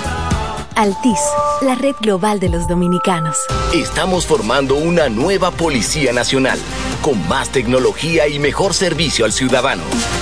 Altis, 0.75 1.19
la 1.61 1.75
red 1.75 1.95
global 2.01 2.39
de 2.39 2.49
los 2.49 2.67
dominicanos. 2.67 3.37
Estamos 3.73 4.25
formando 4.25 4.75
una 4.75 5.09
nueva 5.09 5.51
Policía 5.51 6.13
Nacional, 6.13 6.59
con 7.01 7.27
más 7.27 7.49
tecnología 7.49 8.27
y 8.27 8.39
mejor 8.39 8.73
servicio 8.73 9.25
al 9.25 9.31
ciudadano. 9.31 9.83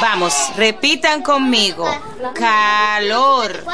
Vamos, 0.00 0.32
repitan 0.56 1.22
conmigo. 1.22 1.84
Calor. 2.34 3.64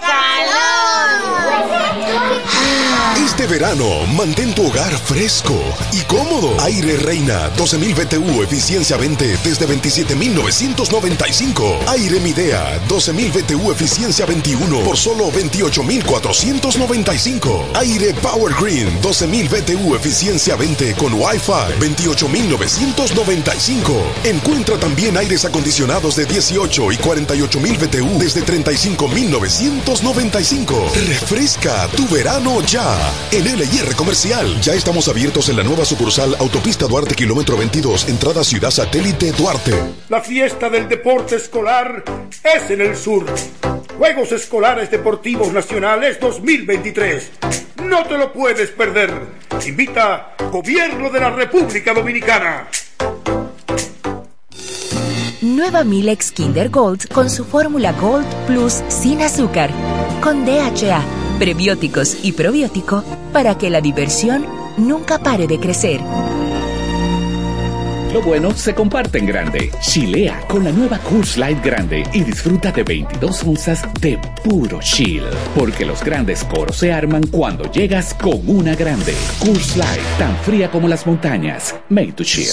Calor. 0.00 1.46
Este 3.24 3.46
verano, 3.46 4.04
mantén 4.16 4.52
tu 4.54 4.66
hogar 4.66 4.92
fresco 4.98 5.54
y 5.92 6.00
cómodo. 6.02 6.56
Aire 6.62 6.96
Reina 6.96 7.48
12.000 7.56 7.94
BTU, 7.94 8.42
eficiencia 8.42 8.96
20 8.96 9.36
desde 9.44 9.68
27.995. 9.68 11.86
Aire 11.88 12.18
Midea 12.20 12.80
12.000 12.88 13.32
BTU, 13.32 13.70
eficiencia 13.70 14.26
21 14.26 14.80
por 14.80 14.96
solo 14.96 15.30
28.495. 15.30 17.76
Aire 17.76 18.12
Power 18.14 18.52
Green 18.60 19.00
12.000 19.00 19.48
BTU, 19.48 19.94
eficiencia 19.94 20.56
20 20.56 20.94
con 20.94 21.14
Wi-Fi 21.14 21.78
28.995. 21.78 24.02
Encuentra 24.24 24.76
también 24.78 25.16
aires 25.16 25.44
acondicionados 25.44 25.75
de 25.76 26.24
18 26.24 26.92
y 26.92 26.96
48.000 26.96 27.78
BTU 27.78 28.18
desde 28.18 28.40
35.995. 28.40 30.90
Refresca 31.06 31.86
tu 31.88 32.08
verano 32.08 32.62
ya. 32.62 32.96
En 33.30 33.44
LIR 33.44 33.94
Comercial 33.94 34.58
ya 34.62 34.72
estamos 34.72 35.06
abiertos 35.08 35.50
en 35.50 35.58
la 35.58 35.62
nueva 35.62 35.84
sucursal 35.84 36.34
Autopista 36.38 36.86
Duarte 36.86 37.14
Kilómetro 37.14 37.58
22, 37.58 38.08
entrada 38.08 38.42
Ciudad 38.42 38.70
Satélite 38.70 39.32
Duarte. 39.32 39.74
La 40.08 40.22
fiesta 40.22 40.70
del 40.70 40.88
deporte 40.88 41.36
escolar 41.36 42.02
es 42.42 42.70
en 42.70 42.80
el 42.80 42.96
sur. 42.96 43.26
Juegos 43.98 44.32
Escolares 44.32 44.90
Deportivos 44.90 45.52
Nacionales 45.52 46.18
2023. 46.18 47.32
No 47.84 48.02
te 48.06 48.16
lo 48.16 48.32
puedes 48.32 48.70
perder. 48.70 49.12
Invita 49.66 50.36
Gobierno 50.50 51.10
de 51.10 51.20
la 51.20 51.28
República 51.28 51.92
Dominicana. 51.92 52.66
Nueva 55.56 55.84
Milex 55.84 56.32
Kinder 56.32 56.68
Gold 56.68 57.08
con 57.08 57.30
su 57.30 57.42
fórmula 57.42 57.92
Gold 57.92 58.26
Plus 58.46 58.82
sin 58.88 59.22
azúcar, 59.22 59.70
con 60.22 60.44
DHA, 60.44 61.02
prebióticos 61.38 62.18
y 62.22 62.32
probiótico 62.32 63.02
para 63.32 63.56
que 63.56 63.70
la 63.70 63.80
diversión 63.80 64.44
nunca 64.76 65.18
pare 65.18 65.46
de 65.46 65.58
crecer. 65.58 66.02
Lo 68.12 68.20
bueno 68.20 68.54
se 68.54 68.74
comparte 68.74 69.18
en 69.18 69.26
grande. 69.26 69.70
Chilea 69.80 70.46
con 70.46 70.62
la 70.62 70.72
nueva 70.72 70.98
Coors 70.98 71.38
Light 71.38 71.64
Grande 71.64 72.04
y 72.12 72.20
disfruta 72.20 72.70
de 72.70 72.82
22 72.82 73.42
onzas 73.44 73.82
de 73.98 74.18
puro 74.44 74.78
chill. 74.80 75.24
Porque 75.54 75.86
los 75.86 76.04
grandes 76.04 76.44
coros 76.44 76.76
se 76.76 76.92
arman 76.92 77.26
cuando 77.28 77.70
llegas 77.72 78.12
con 78.12 78.46
una 78.46 78.74
grande. 78.74 79.14
Coors 79.38 79.76
Light, 79.76 80.18
tan 80.18 80.36
fría 80.38 80.70
como 80.70 80.86
las 80.86 81.06
montañas. 81.06 81.74
Made 81.88 82.12
to 82.12 82.24
chill. 82.24 82.52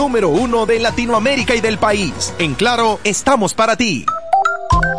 número 0.00 0.30
uno 0.30 0.64
de 0.64 0.78
Latinoamérica 0.78 1.54
y 1.54 1.60
del 1.60 1.76
país. 1.76 2.32
En 2.38 2.54
Claro, 2.54 3.00
estamos 3.04 3.52
para 3.52 3.76
ti. 3.76 4.06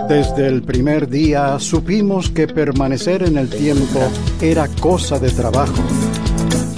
Desde 0.07 0.45
el 0.45 0.61
primer 0.61 1.09
día 1.09 1.57
supimos 1.57 2.29
que 2.29 2.47
permanecer 2.47 3.23
en 3.23 3.39
el 3.39 3.49
tiempo 3.49 3.99
era 4.41 4.67
cosa 4.79 5.17
de 5.17 5.31
trabajo. 5.31 5.81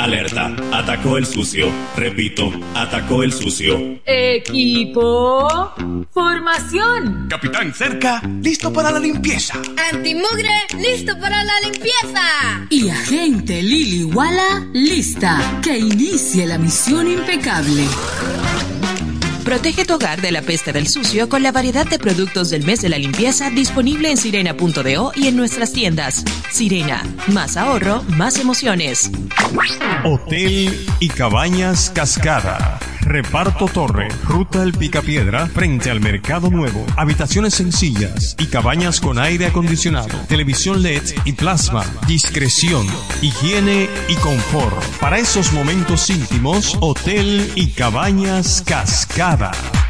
Alerta, 0.00 0.56
atacó 0.72 1.18
el 1.18 1.26
sucio. 1.26 1.70
Repito, 1.94 2.50
atacó 2.74 3.22
el 3.22 3.34
sucio. 3.34 4.00
Equipo, 4.06 5.74
formación. 6.10 7.26
Capitán 7.28 7.74
cerca, 7.74 8.22
listo 8.40 8.72
para 8.72 8.92
la 8.92 8.98
limpieza. 8.98 9.60
Antimugre, 9.92 10.48
listo 10.78 11.12
para 11.20 11.44
la 11.44 11.52
limpieza. 11.60 12.66
Y 12.70 12.88
agente 12.88 13.62
Lili 13.62 14.04
Walla, 14.04 14.66
lista. 14.72 15.60
Que 15.62 15.76
inicie 15.76 16.46
la 16.46 16.56
misión 16.56 17.06
impecable. 17.06 17.84
Protege 19.44 19.84
tu 19.84 19.94
hogar 19.94 20.20
de 20.20 20.32
la 20.32 20.42
peste 20.42 20.72
del 20.72 20.86
sucio 20.86 21.28
con 21.28 21.42
la 21.42 21.52
variedad 21.52 21.86
de 21.86 21.98
productos 21.98 22.50
del 22.50 22.64
mes 22.64 22.82
de 22.82 22.88
la 22.88 22.98
limpieza 22.98 23.50
disponible 23.50 24.10
en 24.10 24.16
sirena.do 24.16 25.12
y 25.16 25.26
en 25.26 25.36
nuestras 25.36 25.72
tiendas. 25.72 26.24
Sirena, 26.50 27.02
más 27.28 27.56
ahorro, 27.56 28.02
más 28.16 28.38
emociones. 28.38 29.10
Hotel 30.04 30.86
y 31.00 31.08
Cabañas 31.08 31.90
Cascada. 31.94 32.78
Reparto 33.00 33.66
Torre, 33.66 34.08
Ruta 34.24 34.62
El 34.62 34.72
Picapiedra, 34.72 35.46
frente 35.46 35.90
al 35.90 36.00
Mercado 36.00 36.50
Nuevo. 36.50 36.84
Habitaciones 36.96 37.54
sencillas 37.54 38.36
y 38.38 38.46
cabañas 38.46 39.00
con 39.00 39.18
aire 39.18 39.46
acondicionado, 39.46 40.16
televisión 40.28 40.82
LED 40.82 41.02
y 41.24 41.32
plasma. 41.32 41.84
Discreción, 42.06 42.86
higiene 43.22 43.88
y 44.08 44.14
confort. 44.16 44.84
Para 45.00 45.18
esos 45.18 45.52
momentos 45.52 46.08
íntimos, 46.10 46.76
Hotel 46.80 47.50
y 47.56 47.68
Cabañas 47.68 48.62
Cascada. 48.66 49.29
Brava. 49.36 49.89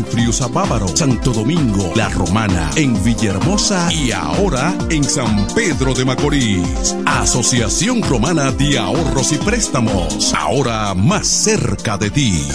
Friusapávaro, 0.05 0.87
Santo 0.87 1.31
Domingo, 1.31 1.91
La 1.95 2.09
Romana, 2.09 2.69
en 2.75 3.01
Villahermosa 3.03 3.91
y 3.91 4.11
ahora 4.11 4.73
en 4.89 5.03
San 5.03 5.47
Pedro 5.55 5.93
de 5.93 6.05
Macorís. 6.05 6.95
Asociación 7.05 8.01
Romana 8.01 8.51
de 8.51 8.77
Ahorros 8.77 9.31
y 9.31 9.37
Préstamos, 9.37 10.33
ahora 10.33 10.93
más 10.93 11.27
cerca 11.27 11.97
de 11.97 12.09
ti. 12.09 12.47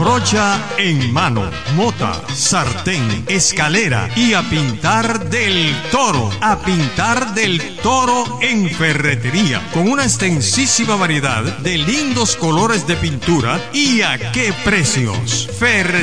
Brocha 0.00 0.58
en 0.78 1.12
mano, 1.12 1.50
mota, 1.76 2.22
sartén, 2.34 3.24
escalera 3.28 4.08
y 4.16 4.32
a 4.32 4.40
pintar 4.48 5.28
del 5.28 5.76
toro. 5.90 6.30
A 6.40 6.58
pintar 6.60 7.34
del 7.34 7.76
toro 7.82 8.38
en 8.40 8.70
ferretería. 8.70 9.60
Con 9.74 9.90
una 9.90 10.04
extensísima 10.04 10.96
variedad 10.96 11.42
de 11.58 11.76
lindos 11.76 12.34
colores 12.36 12.86
de 12.86 12.96
pintura 12.96 13.60
y 13.74 14.00
a 14.00 14.32
qué 14.32 14.54
precios. 14.64 15.50
Ferretería 15.58 15.99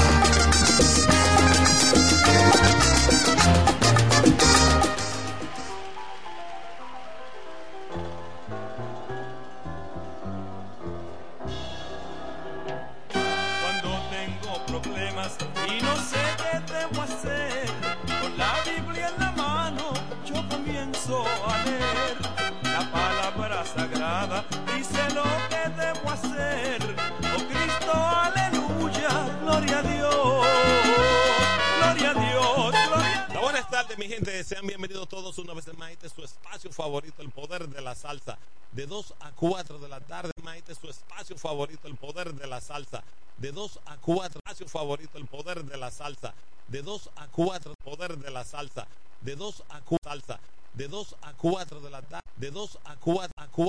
Gente. 34.09 34.43
Sean 34.43 34.65
bienvenidos 34.65 35.07
todos 35.07 35.37
una 35.37 35.53
vez 35.53 35.71
más. 35.77 35.91
Este 35.91 36.07
es 36.07 36.13
su 36.13 36.23
espacio 36.23 36.71
favorito, 36.71 37.21
el 37.21 37.29
poder 37.29 37.69
de 37.69 37.79
la 37.79 37.93
salsa. 37.93 38.39
De 38.71 38.87
2 38.87 39.13
a 39.19 39.31
4 39.33 39.77
de 39.77 39.87
la 39.87 39.99
tarde, 39.99 40.31
Maite, 40.41 40.73
su 40.73 40.89
espacio 40.89 41.37
favorito, 41.37 41.87
el 41.87 41.95
poder 41.95 42.33
de 42.33 42.47
la 42.47 42.59
salsa. 42.59 43.03
De 43.37 43.51
2 43.51 43.79
a 43.85 43.97
4, 43.97 44.39
espacio 44.39 44.67
favorito, 44.67 45.19
el 45.19 45.27
poder 45.27 45.63
de 45.63 45.77
la 45.77 45.91
salsa. 45.91 46.33
De 46.69 46.81
2 46.81 47.09
a 47.17 47.27
4, 47.27 47.75
poder 47.83 48.17
de 48.17 48.31
la 48.31 48.43
salsa. 48.43 48.87
De 49.21 49.35
2 49.35 49.63
a 49.69 49.81
4, 49.81 49.97
salsa. 50.03 50.39
De 50.73 50.87
2 50.87 51.15
a 51.21 51.33
4 51.33 51.79
de 51.79 51.89
la 51.91 52.01
tarde, 52.01 52.27
de 52.37 52.49
2 52.49 52.79
a 52.85 52.95
4 52.95 53.31
a 53.37 53.47
4 53.47 53.49